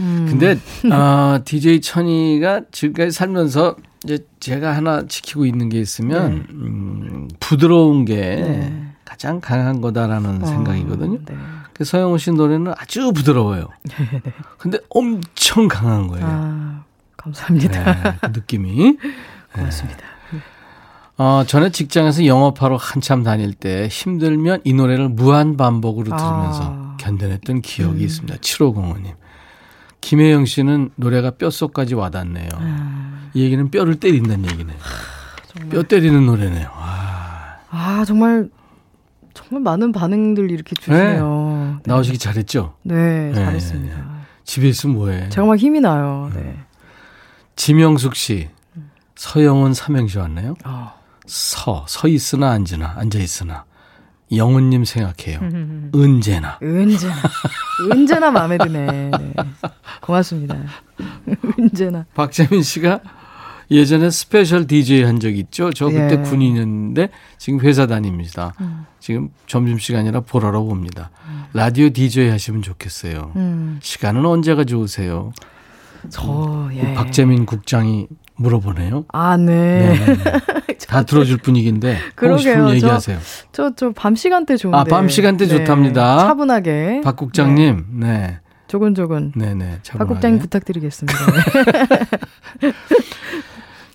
[0.00, 0.26] 음.
[0.28, 0.58] 근데
[0.94, 8.14] 어, DJ 천이가 지금까지 살면서 이제 제가 하나 지키고 있는 게 있으면 음, 부드러운 게
[8.14, 8.82] 네.
[9.04, 11.18] 가장 강한 거다라는 어, 생각이거든요.
[11.24, 11.34] 네.
[11.76, 13.66] 그 서영우 씨 노래는 아주 부드러워요.
[14.56, 16.26] 근데 엄청 강한 거예요.
[16.26, 16.84] 아
[17.18, 18.96] 감사합니다 네, 그 느낌이.
[19.52, 20.00] 고맙습니다
[21.18, 26.96] 어, 전에 직장에서 영업하러 한참 다닐 때 힘들면 이 노래를 무한 반복으로 들으면서 아.
[26.98, 28.38] 견뎌냈던 기억이 있습니다.
[28.38, 29.14] 7505님.
[30.00, 32.48] 김혜영 씨는 노래가 뼛속까지 와닿네요.
[32.54, 34.76] 아, 이 얘기는 뼈를 때린다는 얘기네요.
[35.70, 36.68] 뼈 때리는 노래네요.
[36.72, 38.50] 아, 아 정말
[39.36, 41.20] 정말 많은 반응들 이렇게 주시네요 네.
[41.84, 42.74] 나오시기 잘했죠?
[42.82, 43.34] 네, 네.
[43.34, 44.16] 잘했습니다.
[44.44, 45.28] 집에 있으면 뭐해?
[45.28, 46.30] 제가 막 힘이 나요.
[46.34, 46.56] 네.
[47.56, 48.48] 지명숙 씨,
[49.16, 50.54] 서영은 삼행시 왔네요.
[50.64, 50.92] 어.
[51.26, 53.64] 서, 서 있으나 앉으나, 앉아 있으나.
[54.34, 55.38] 영은님 생각해요.
[55.40, 55.90] 음.
[55.94, 56.58] 언제나.
[56.60, 57.14] 언제나,
[57.92, 59.10] 언제나 마음에 드네.
[59.10, 59.34] 네.
[60.00, 60.56] 고맙습니다.
[61.58, 62.06] 언제나.
[62.14, 63.00] 박재민 씨가
[63.70, 65.70] 예전에 special DJ 한 적 있죠.
[65.72, 66.16] 저 그때 예.
[66.18, 67.08] 군인이었는데
[67.38, 68.52] 지금 회사 다닙니다.
[68.60, 68.84] 음.
[69.00, 71.10] 지금 점심시간이라 보라로 봅니다.
[71.52, 73.32] 라디오 DJ 하시면 좋겠어요.
[73.36, 75.32] 음, 시간은 언제가 좋으세요?
[76.10, 76.94] 저, 예.
[76.94, 78.06] 박재민 국장이
[78.36, 79.06] 물어보네요.
[79.12, 79.94] 아, 네.
[80.06, 80.76] 네.
[80.86, 81.98] 다 들어줄 분위기인데.
[82.38, 83.18] 싶으면 저- 얘기하세요.
[83.52, 84.78] 저, 저, 밤 시간대 좋은데.
[84.78, 85.56] 아, 밤 시간대 네.
[85.58, 86.18] 좋답니다.
[86.18, 87.00] 차분하게.
[87.02, 88.38] 박 국장님, 네,
[88.68, 89.32] 조근조근.
[89.34, 89.78] 네, 네.
[89.96, 91.18] 박 국장님 부탁드리겠습니다.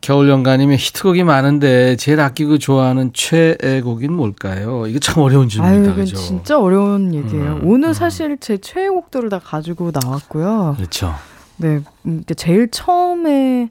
[0.02, 4.88] 겨울 연가님의 히트곡이 많은데 제일 아끼고 좋아하는 최애곡인 뭘까요?
[4.88, 6.16] 이거 참 어려운 질문이다, 그죠?
[6.16, 7.54] 진짜 어려운 얘기예요.
[7.58, 7.94] 음, 오늘 음.
[7.94, 10.74] 사실 제 최애곡들을 다 가지고 나왔고요.
[10.78, 11.14] 그렇죠.
[11.58, 13.70] 네, 음, 제일 처음에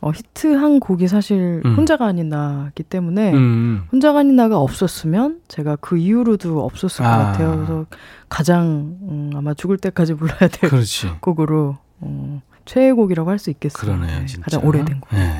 [0.00, 1.74] 어, 히트한 곡이 사실 음.
[1.76, 7.16] 혼자가 아닌 나기 때문에 음, 혼자가 아닌 나가 없었으면 제가 그 이후로도 없었을 아.
[7.16, 7.56] 것 같아요.
[7.56, 7.86] 그래서
[8.28, 11.08] 가장 음, 아마 죽을 때까지 불러야 될 그렇지.
[11.20, 13.80] 곡으로 어, 최애곡이라고 할 수 있겠어요.
[13.96, 14.42] 그러네요, 네, 진짜.
[14.44, 15.08] 가장 오래된 곡.
[15.16, 15.32] 네.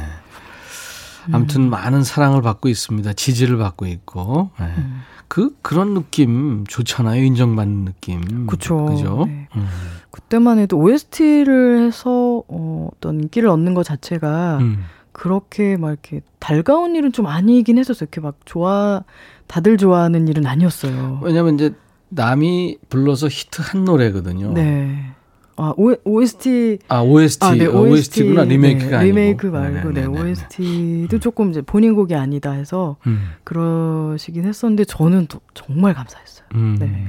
[1.33, 3.13] 아무튼 많은 사랑을 받고 있습니다.
[3.15, 4.51] 지지를 받고 있고.
[4.59, 4.67] 네.
[4.79, 5.01] 음.
[5.29, 7.23] 그 그런 느낌 좋잖아요.
[7.25, 8.47] 인정받는 느낌.
[8.47, 8.87] 그쵸.
[8.87, 9.25] 그죠?
[9.27, 9.49] 네.
[9.57, 9.67] 음.
[10.11, 14.85] 그때만 해도 OST를 해서 어, 어떤 인기를 얻는 것 자체가 음.
[15.13, 18.05] 그렇게 막 이렇게 달가운 일은 좀 아니긴 했었어요.
[18.05, 19.03] 이렇게 막 좋아
[19.47, 21.21] 다들 좋아하는 일은 아니었어요.
[21.23, 21.75] 왜냐면 이제
[22.11, 24.53] 남이 불러서 히트한 노래거든요.
[24.53, 25.15] 네.
[25.57, 30.31] 아, OST 아 OST, 아, 네, OST 구나 리메이크가 네, 아니고 리메이크 말고 네, 네네네네.
[30.31, 33.31] OST도 조금 이제 본인 곡이 아니다 해서 음.
[33.45, 36.47] 그러시긴 했었는데 저는 또 정말 감사했어요.
[36.55, 36.77] 음.
[36.79, 37.07] 네.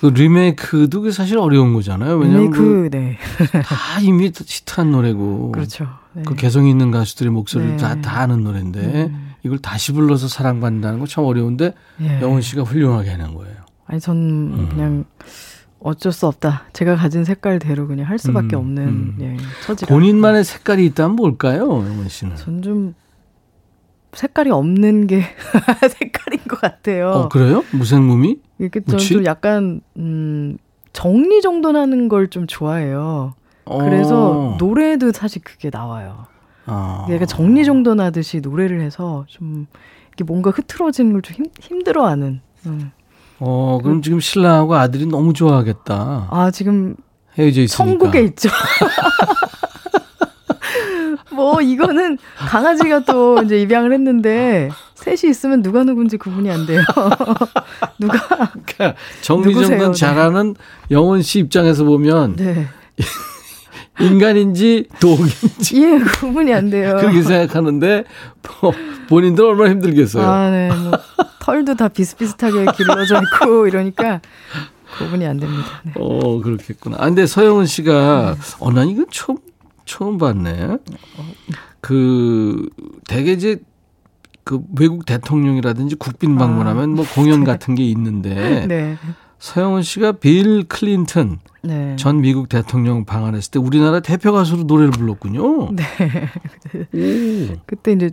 [0.00, 2.16] 그 리메이크도 사실 어려운 거잖아요.
[2.16, 3.18] 왜냐면 리메이크 네.
[3.38, 5.88] 그 다 이미 히트한 노래고 그렇죠.
[6.12, 6.22] 네.
[6.26, 7.82] 그 개성 있는 가수들의 목소리를 네.
[7.82, 9.32] 다, 다 아는 노래인데 음.
[9.44, 12.20] 이걸 다시 불러서 사랑받는다는 건 참 어려운데 예.
[12.20, 13.54] 영훈 씨가 훌륭하게 하는 거예요.
[13.86, 14.68] 아니 전 음.
[14.70, 15.04] 그냥
[15.84, 16.64] 어쩔 수 없다.
[16.72, 19.16] 제가 가진 색깔대로 그냥 할 수밖에 음, 없는 음.
[19.20, 19.88] 예, 처지라.
[19.94, 22.36] 본인만의 색깔이 있다면 뭘까요, 영훈 씨는?
[22.36, 22.94] 전 좀
[24.12, 25.22] 색깔이 없는 게
[25.98, 27.08] 색깔인 것 같아요.
[27.10, 27.64] 어 그래요?
[27.72, 28.38] 무생무미?
[28.58, 28.98] 이렇게 좀?
[28.98, 30.58] 좀 약간 음
[30.92, 33.34] 정리 정돈하는 걸 좀 좋아해요.
[33.64, 34.56] 그래서 어.
[34.58, 36.26] 노래도 사실 그게 나와요.
[36.66, 37.06] 아.
[37.10, 39.66] 약간 정리 정돈하듯이 노래를 해서 좀
[40.12, 42.40] 이게 뭔가 흐트러지는 걸 좀 힘들어하는.
[42.66, 42.92] 음.
[43.44, 46.28] 어 그럼 지금 신랑하고 아들이 너무 좋아하겠다.
[46.30, 46.94] 아 지금
[47.36, 47.84] 헤어져 있으니까.
[47.84, 48.48] 천국에 있죠.
[51.32, 56.80] 뭐 이거는 강아지가 또 이제 입양을 했는데 셋이 있으면 누가 누군지 구분이 안 돼요.
[57.98, 58.18] 누가
[58.64, 59.92] 그러니까 정리정돈 누구세요?
[59.92, 60.54] 잘하는
[60.92, 62.68] 영훈 씨 입장에서 보면 네
[64.00, 66.96] 인간인지 독인지 예 구분이 안 돼요.
[66.98, 68.04] 그렇게 생각하는데
[68.60, 68.72] 뭐
[69.08, 70.24] 본인들 얼마나 힘들겠어요.
[70.24, 70.68] 아, 네.
[70.68, 70.92] 뭐
[71.40, 74.20] 털도 다 비슷비슷하게 길러져 있고 이러니까
[74.98, 75.64] 구분이 안 됩니다.
[75.84, 75.92] 네.
[75.96, 76.96] 어 그렇겠구나.
[77.00, 79.38] 아, 근데 서영은 씨가 어, 난 이거 처음
[79.84, 80.78] 처음 봤네.
[81.80, 82.68] 그
[83.06, 83.58] 되게 이제
[84.44, 88.96] 그 외국 대통령이라든지 국빈 방문하면 뭐 공연 같은 게 있는데 네.
[89.38, 91.96] 서영은 씨가 빌 클린턴 네.
[91.96, 95.70] 전 미국 대통령 방한했을 때 우리나라 대표 가수로 노래를 불렀군요.
[95.72, 95.84] 네.
[97.54, 97.56] 오.
[97.66, 98.10] 그때 이제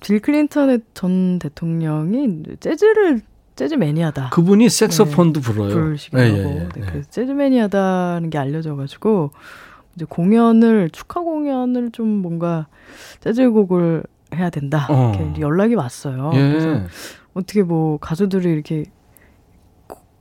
[0.00, 3.20] 빌 클린턴의 전 대통령이 재즈를
[3.54, 4.30] 재즈 매니아다.
[4.30, 5.70] 그분이 색소폰도 불어요.
[5.74, 6.68] 부르시기도 예, 하고 예, 예.
[6.74, 9.30] 네, 그래서 재즈 매니아다는 게 알려져가지고
[9.94, 12.66] 이제 공연을 축하 공연을 좀 뭔가
[13.20, 15.14] 재즈곡을 해야 된다 어.
[15.18, 16.32] 이렇게 연락이 왔어요.
[16.34, 16.38] 예.
[16.38, 16.82] 그래서
[17.32, 18.84] 어떻게 뭐 가수들이 이렇게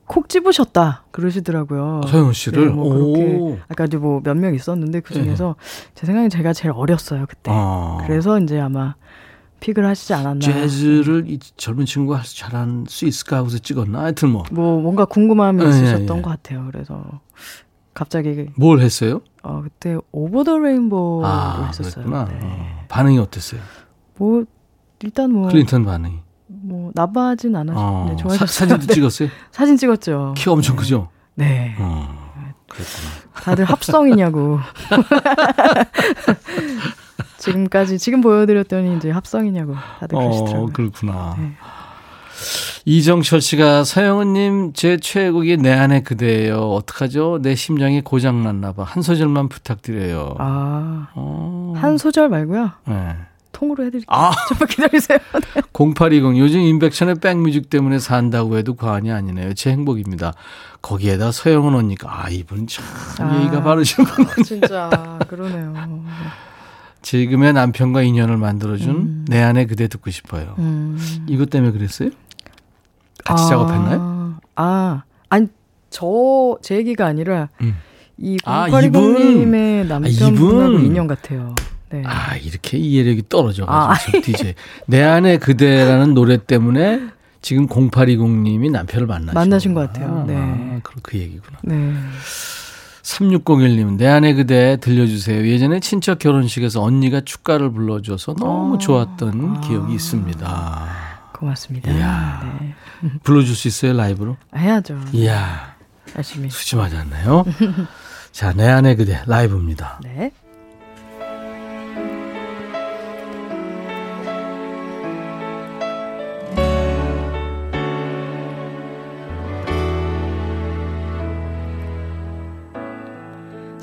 [0.07, 2.01] 콕, 콕 집으셨다 그러시더라고요.
[2.07, 3.57] 서영은 씨를 네, 뭐 그렇게 오.
[3.69, 5.55] 아까 이제 뭐 몇 명 있었는데 그 중에서
[5.95, 7.51] 제 생각엔 제가 제일 어렸어요 그때.
[7.53, 7.97] 어.
[8.05, 8.95] 그래서 이제 아마
[9.61, 10.39] 픽을 하시지 않았나.
[10.39, 13.99] 재즈를 이 젊은 친구가 잘할 수 있을까 하고서 찍었나?
[14.01, 14.43] 하여튼 뭐.
[14.51, 16.21] 뭐 뭔가 궁금함이 예, 있으셨던 예.
[16.21, 16.67] 것 같아요.
[16.71, 17.21] 그래서
[17.93, 19.21] 갑자기 뭘 했어요?
[19.41, 22.05] 어 그때 Over the Rainbow를 아, 했었어요.
[22.05, 22.25] 그랬구나.
[22.25, 22.39] 네.
[22.43, 22.85] 어.
[22.89, 23.61] 반응이 어땠어요?
[24.17, 24.43] 뭐
[25.01, 26.19] 일단 뭐, 클린턴 반응이.
[26.66, 28.07] 뭐 나빠하진 않았는데 어.
[28.09, 28.47] 사, 좋아하셨어요.
[28.47, 28.93] 사진도 네.
[28.93, 29.30] 찍었어요?
[29.51, 30.34] 사진 찍었죠.
[30.38, 31.09] 키가 엄청 크죠?
[31.36, 31.76] 네.
[31.80, 32.26] 어.
[32.68, 33.09] 그랬구나.
[33.36, 34.59] 다들 합성이냐고.
[37.38, 40.66] 지금까지 지금 보여드렸더니 이제 합성이냐고 다들 어, 그러시더라고요.
[40.74, 41.36] 그렇구나.
[41.38, 41.51] 네.
[42.86, 46.72] 이정철 씨가 서영은님 제 최애곡이 내 안에 그대예요.
[46.74, 47.39] 어떡하죠?
[47.41, 48.84] 내 심장이 고장 났나 봐.
[48.84, 50.36] 한 소절만 부탁드려요.
[50.39, 51.74] 아, 어.
[51.76, 52.72] 한 소절 말고요.
[52.88, 53.16] 네.
[53.55, 54.05] 통으로 해드릴게요.
[54.09, 55.17] 아, 좀만 기다리세요.
[55.73, 59.53] 0820 요즘 임백천의 백뮤직 때문에 산다고 해도 과언이 아니네요.
[59.53, 60.33] 제 행복입니다.
[60.81, 62.83] 거기에다 서영은 언니가 아 이분 참
[63.19, 63.39] 아.
[63.39, 64.09] 예의가 바르시구나.
[64.45, 65.73] 진짜 그러네요.
[67.01, 69.25] 지금의 남편과 인연을 만들어준 음.
[69.27, 70.55] 내 안에 그대 듣고 싶어요.
[70.59, 70.97] 음.
[71.27, 72.09] 이것 때문에 그랬어요?
[73.23, 74.35] 같이 아, 작업했나요?
[74.55, 75.47] 아, 아니
[75.89, 77.75] 저 제 얘기가 아니라 음.
[78.17, 80.79] 이 아, 0820님의 남편분하고.
[80.79, 81.53] 인연 같아요.
[82.01, 82.03] 네.
[82.05, 84.21] 아 이렇게 이해력이 떨어져가지고 아.
[84.21, 84.53] DJ
[84.87, 87.01] 내 안에 그대라는 노래 때문에
[87.41, 89.81] 지금 0820님이 남편을 만나신 만나신 것.
[89.81, 90.25] 같아요.
[90.27, 90.35] 네.
[90.35, 91.59] 아, 그, 그 얘기구나.
[91.63, 91.93] 네.
[93.03, 95.45] 3601님, 내 안에 그대 들려주세요.
[95.47, 98.77] 예전에 친척 결혼식에서 언니가 축가를 불러줘서 너무 어.
[98.79, 99.61] 좋았던 아.
[99.61, 100.87] 기억이 있습니다.
[101.33, 101.91] 고맙습니다.
[101.91, 102.57] 이야.
[102.59, 102.73] 네.
[103.23, 104.37] 불러줄 수 있어요, 라이브로?
[104.57, 104.99] 해야죠.
[105.13, 105.75] 이야,
[106.15, 106.49] 열심히.
[106.49, 107.45] 수지 맞았나요?
[108.31, 109.99] 자, 내 안에 그대 라이브입니다.
[110.03, 110.31] 네.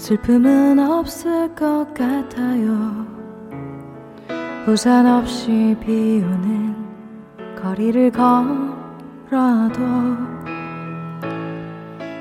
[0.03, 3.07] 슬픔은 없을 것 같아요.
[4.67, 6.75] 우산 없이 비 오는
[7.55, 9.81] 거리를 걸어도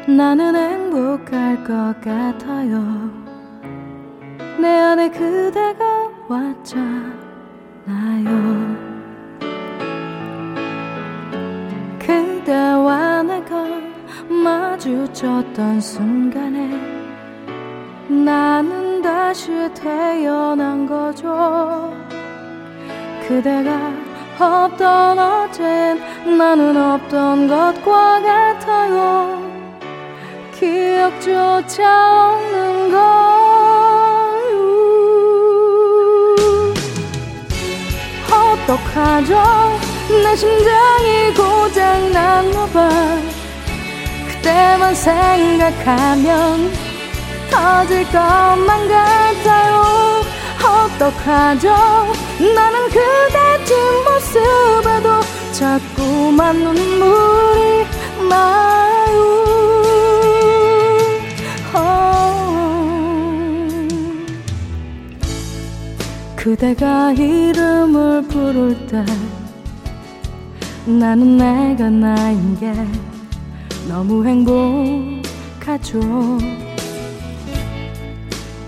[0.07, 3.09] 나는 행복할 것 같아요.
[4.59, 7.09] 내 안에 그대가 왔잖아요.
[11.97, 13.65] 그대와 내가
[14.29, 17.01] 마주쳤던 순간에
[18.07, 21.93] 나는 다시 태어난 거죠.
[23.27, 23.91] 그대가
[24.39, 25.99] 없던 어젠
[26.37, 29.41] 나는 없던 것과 같아요.
[30.61, 33.01] 기억조차 없는 걸
[38.31, 39.35] 어떡하죠
[40.23, 42.89] 내 심장이 고장 났나 봐
[44.27, 46.71] 그때만 생각하면
[47.51, 49.81] 터질 것만 같아요.
[50.63, 51.67] 어떡하죠?
[52.55, 55.21] 나는 그대 뒷모습에도
[55.51, 57.85] 자꾸만 눈물이
[58.29, 59.21] 나요.
[61.73, 61.81] 어.
[66.35, 69.05] 그대가 이름을 부를 때
[70.85, 72.73] 나는 내가 나인 게
[73.87, 75.99] 너무 행복하죠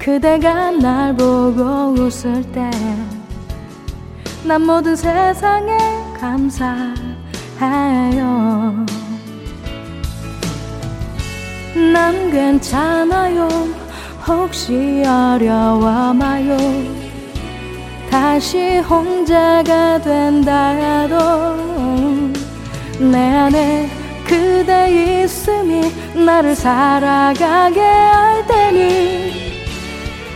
[0.03, 2.69] 그대가 날 보고 웃을 때
[4.45, 5.77] 난 모든 세상에
[6.19, 6.95] 감사해요.
[11.93, 13.47] 난 괜찮아요.
[14.27, 16.57] 혹시 어려워 마요.
[18.11, 21.55] 다시 혼자가 된다 해도
[22.99, 23.89] 내 안에
[24.27, 25.89] 그대 있음이
[26.25, 29.42] 나를 살아가게 할 테니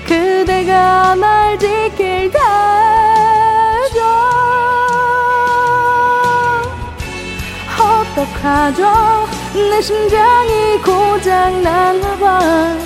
[0.08, 4.02] 그대가 날 지킬 테죠
[7.80, 9.28] 어떡하죠?
[9.54, 12.78] 내 심장이 고장났나봐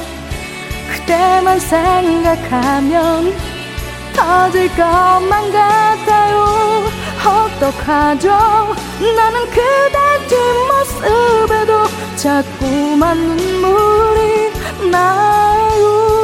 [0.92, 3.34] 그때만 생각하면
[4.14, 6.46] 터질 것만 같아요.
[7.26, 8.30] 어떡하죠?
[9.16, 11.84] 나는 그대 뒷모습에도
[12.16, 14.52] 자꾸만 눈물이
[14.92, 16.21] 나요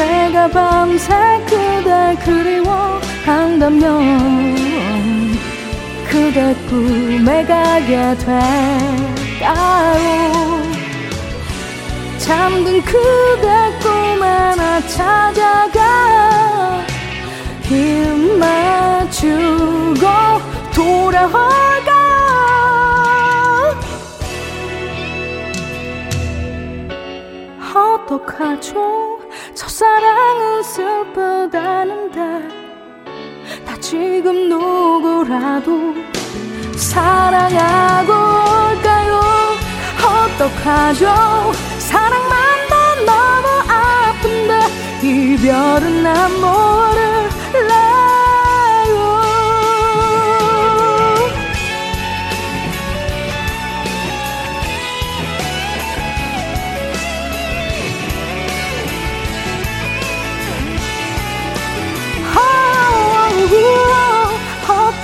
[0.00, 1.12] 내가 밤새
[1.44, 3.84] 그대 그리워한다면
[6.08, 9.52] 그대 꿈에 가게 될까요?
[12.16, 16.82] 잠든 그대 꿈 하나 찾아가
[17.64, 20.06] 힘 맞추고
[20.74, 21.90] 돌아올까
[27.74, 28.60] 어떡하죠?
[28.60, 28.99] 첫
[29.80, 32.20] 사랑은 슬프다는데
[33.64, 35.94] 다 지금 누구라도
[36.76, 39.20] 사랑하고 올까요?
[40.04, 41.06] 어떡하죠?
[41.78, 42.30] 사랑만
[42.68, 44.52] 더 너무 아픈데
[45.02, 47.19] 이별은 난 모를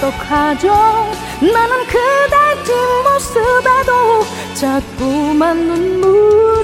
[0.07, 0.69] 어떡하죠?
[1.41, 6.56] 나는 그대 뒷모습에도 자꾸만 눈물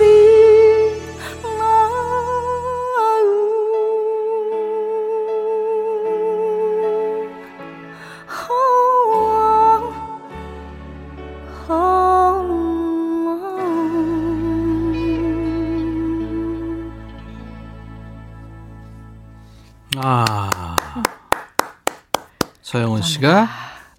[23.02, 23.48] 서영은 씨가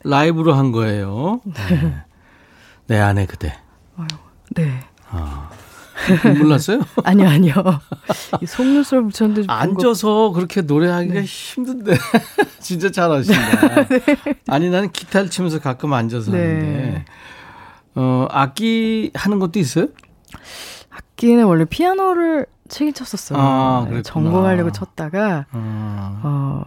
[0.03, 1.41] 라이브로 한 거예요.
[1.43, 2.03] 네.
[2.87, 3.57] 내 안에 그대.
[4.55, 4.79] 네.
[6.23, 6.81] 눈물 났어요?
[7.03, 7.53] 아니요, 아니요.
[8.41, 11.23] 이 속눈썹 붙였는데 좀 앉아서 그렇게 노래하기가 네.
[11.23, 11.93] 힘든데.
[12.59, 13.39] 진짜 잘하신다.
[14.47, 16.37] 아니, 나는 기타를 치면서 가끔 앉아서 네.
[16.37, 17.05] 하는데.
[17.95, 19.87] 어, 악기 하는 것도 있어요?
[20.89, 23.39] 악기는 원래 피아노를 치긴 쳤었어요.
[23.39, 24.01] 아, 네.
[24.01, 26.63] 전공하려고 쳤다가 어, 어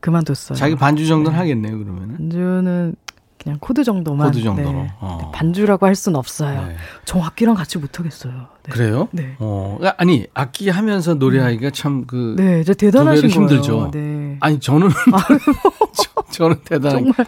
[0.00, 0.56] 그만뒀어요.
[0.56, 2.16] 자기 반주 정도는 하겠네요, 그러면은.
[2.16, 2.94] 반주는
[3.42, 4.28] 그냥 코드 정도만.
[4.28, 4.72] 코드 정도로.
[4.72, 4.92] 네.
[5.00, 5.30] 어.
[5.34, 6.66] 반주라고 할 수는 없어요.
[6.66, 6.76] 네.
[7.06, 8.32] 저 악기랑 같이 못 하겠어요.
[8.32, 8.70] 네.
[8.70, 9.08] 그래요?
[9.12, 9.36] 네.
[9.38, 12.34] 어, 아니, 악기 하면서 노래하기가 참 그.
[12.36, 13.62] 네, 저 대단하신 두 배로 거예요.
[13.62, 13.90] 힘들죠.
[13.92, 14.36] 네.
[14.40, 14.88] 아니, 저는.
[16.32, 17.26] 저, 는 대단하 정말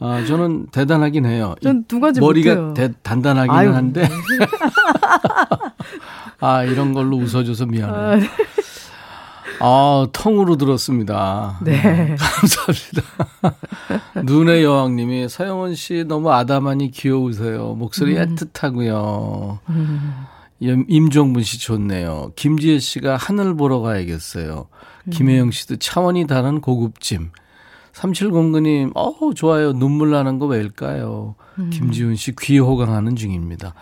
[0.00, 1.54] 아, 저는 대단하긴 해요.
[1.60, 2.74] 이전두 가지 머리가.
[2.74, 3.72] 대, 단단하기는 아유.
[3.72, 4.08] 한데.
[6.40, 7.94] 아, 이런 걸로 웃어줘서 미안해.
[7.94, 8.28] 아, 네.
[9.64, 11.58] 아, 통으로 들었습니다.
[11.62, 12.16] 네.
[12.18, 13.02] 감사합니다.
[14.24, 17.74] 눈의 여왕님이 서영원 씨 너무 아담하니 귀여우세요.
[17.74, 19.58] 목소리 애틋하고요.
[19.68, 20.14] 음.
[20.60, 22.32] 임- 임종분 씨 좋네요.
[22.36, 24.66] 김지혜 씨가 하늘 보러 가야겠어요.
[25.10, 27.30] 김혜영 씨도 차원이 다른 고급짐.
[27.92, 29.72] 3709님, 어우, 좋아요.
[29.72, 31.34] 눈물 나는 거 왜일까요?
[31.70, 33.74] 김지훈 씨 귀 호강하는 중입니다.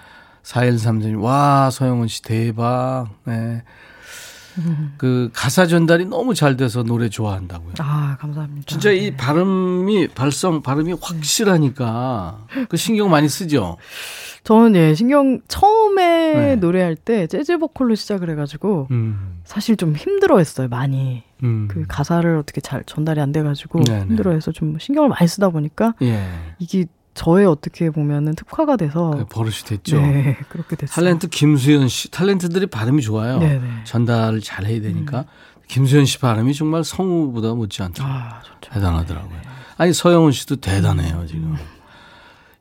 [0.43, 3.07] 4133님, 와, 서영은 씨 대박.
[3.25, 3.63] 네.
[4.97, 7.75] 그 가사 전달이 너무 잘 돼서 노래 좋아한다고요.
[7.79, 8.67] 아, 감사합니다.
[8.67, 13.77] 진짜 이 발음이, 발성, 발음이 확실하니까 그 신경 많이 쓰죠?
[14.45, 16.57] 저는 예, 신경 처음에 네.
[16.57, 21.69] 노래할 때 재즈 보컬로 시작을 해가지고 음, 사실 좀 힘들어했어요 많이 음.
[21.71, 24.07] 그 가사를 어떻게 잘 전달이 안 돼가지고 네네.
[24.07, 26.23] 힘들어해서 좀 신경을 많이 쓰다 보니까 예.
[26.59, 30.01] 이게 저의 어떻게 보면은 특화가 돼서 그 버릇이 됐죠.
[30.01, 30.95] 네 그렇게 됐어요.
[30.95, 33.39] 탤런트 김수현 씨, 탤런트들이 발음이 좋아요.
[33.39, 33.85] 네네.
[33.85, 35.25] 전달을 잘 해야 되니까.
[35.69, 38.03] 김수현 씨 발음이 정말 성우보다 못지않죠.
[38.05, 38.73] 아 좋죠.
[38.73, 39.39] 대단하더라고요.
[39.77, 41.57] 아니, 서영은 씨도 대단해요, 지금.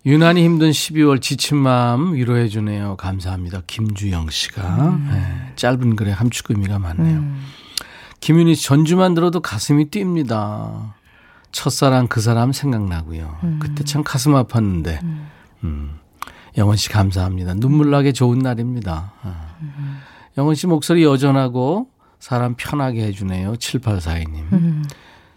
[0.06, 2.96] 유난히 힘든 12월 지친 마음 위로해 주네요.
[2.96, 3.64] 감사합니다.
[3.68, 4.98] 김주영 씨가.
[5.12, 7.18] 네, 짧은 글에 함축 의미가 많네요.
[7.18, 7.44] 음.
[8.22, 10.94] 김윤희 씨, 전주만 들어도 가슴이 뜁니다.
[11.52, 13.38] 첫사랑 그 사람 생각나고요.
[13.60, 15.00] 그때 참 가슴 아팠는데.
[15.64, 16.00] 음.
[16.58, 17.54] 영원 씨 감사합니다.
[17.56, 19.14] 눈물 나게 좋은 날입니다.
[19.22, 19.56] 아.
[20.38, 21.88] 영원 씨 목소리 여전하고
[22.20, 23.54] 사람 편하게 해주네요.
[23.54, 24.54] 7842님.
[24.54, 24.84] 음.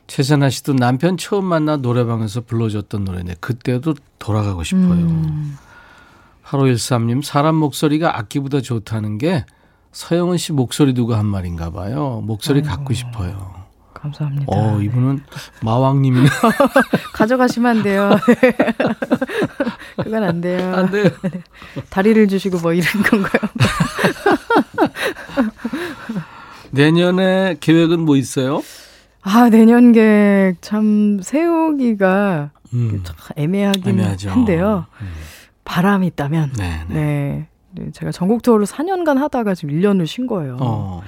[0.07, 5.07] 최선아 씨도 남편 처음 만나 노래방에서 불러줬던 노래인데 그때도 돌아가고 싶어요.
[5.07, 5.57] 음.
[6.45, 9.47] 8513님 사람 목소리가 악기보다 좋다는 게
[9.93, 12.21] 서영은 씨 목소리 두고 한 말인가 봐요.
[12.25, 13.62] 목소리 갖고 싶어요.
[14.03, 14.47] 감사합니다.
[14.49, 14.85] 어, 네.
[14.85, 15.21] 이분은
[15.63, 16.29] 마왕님이네.
[17.15, 18.11] 가져가시면 안 돼요.
[20.03, 20.75] 그건 안 돼요.
[20.75, 21.05] 안 돼요.
[21.89, 23.43] 다리를 주시고 뭐 이런 건가요?
[26.73, 28.63] 내년에 계획은 뭐 있어요?
[29.23, 34.31] 아 내년 계획 참 세우기가 음, 참 애매하긴 애매하죠.
[34.31, 34.87] 한데요.
[35.65, 36.95] 바람이 있다면 네, 네.
[36.95, 37.49] 네.
[37.75, 40.57] 네, 제가 전국 투어를 4년간 하다가 지금 1년을 쉰 거예요.
[40.61, 41.03] 어,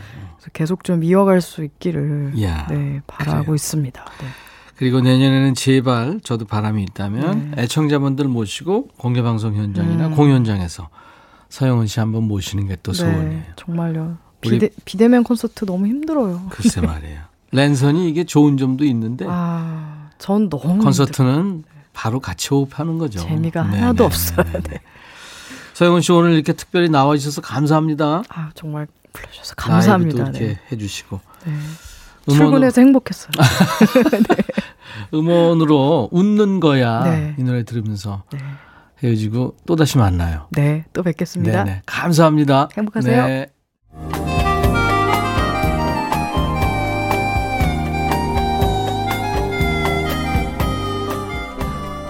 [0.52, 3.54] 계속 좀 이어갈 수 있기를 야, 네, 바라고 그래요.
[3.54, 4.04] 있습니다.
[4.20, 4.26] 네.
[4.76, 7.62] 그리고 내년에는 제발 저도 바람이 있다면 네.
[7.62, 10.14] 애청자분들 모시고 공개방송 현장이나 음.
[10.14, 10.88] 공연장에서
[11.48, 13.28] 서영은 씨 한번 모시는 게 또 소원이에요.
[13.28, 14.18] 네, 정말요.
[14.40, 16.46] 비대, 비대면 콘서트 너무 힘들어요.
[16.50, 17.20] 글쎄 말이에요.
[17.52, 23.20] 랜선이 이게 좋은 점도 있는데 아, 전 너무 콘서트는 바로 같이 호흡하는 거죠.
[23.20, 24.44] 재미가 네, 하나도 네, 없어요.
[24.52, 24.80] 네, 네.
[25.74, 28.24] 서영은 씨 오늘 이렇게 특별히 나와 주셔서 감사합니다.
[28.28, 30.22] 아, 정말 불러주셔서 감사합니다.
[30.24, 30.58] 이렇게 네.
[30.70, 31.20] 해주시고.
[31.46, 31.52] 네.
[32.26, 33.30] 음원으로- 출근해서 행복했어요.
[35.12, 37.34] 음원으로 웃는 거야 네.
[37.38, 38.38] 이 노래 들으면서 네.
[39.02, 40.46] 헤어지고 또 다시 만나요.
[40.52, 41.64] 네, 또 뵙겠습니다.
[41.64, 41.82] 네네.
[41.86, 42.68] 감사합니다.
[42.76, 43.26] 행복하세요.
[43.26, 43.46] 네.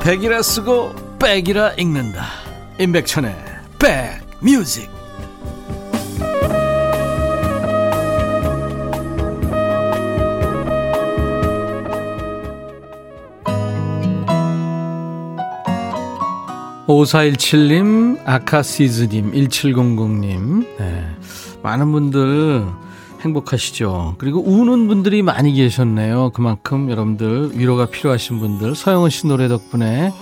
[0.02, 2.24] 백이라 쓰고 백이라 읽는다.
[2.78, 3.34] 임백천의
[3.78, 4.93] 백뮤직.
[16.87, 21.07] 오사일칠님 아카시즈님, 1700님, 네.
[21.62, 22.66] 많은 분들
[23.22, 24.16] 행복하시죠.
[24.18, 26.30] 그리고 우는 분들이 많이 계셨네요.
[26.35, 30.12] 그만큼 여러분들 위로가 필요하신 분들 서영은 씨 노래 덕분에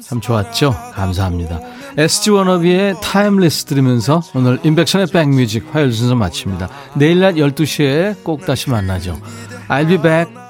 [0.00, 0.74] 참 좋았죠.
[0.94, 1.60] 감사합니다.
[1.98, 6.70] SG 워너비의 Timeless 들으면서 오늘 임백천의 백뮤직 화요일 순서 마칩니다.
[6.94, 9.20] 내일 낮 12시에 꼭 다시 만나죠.
[9.68, 10.41] I'll be back.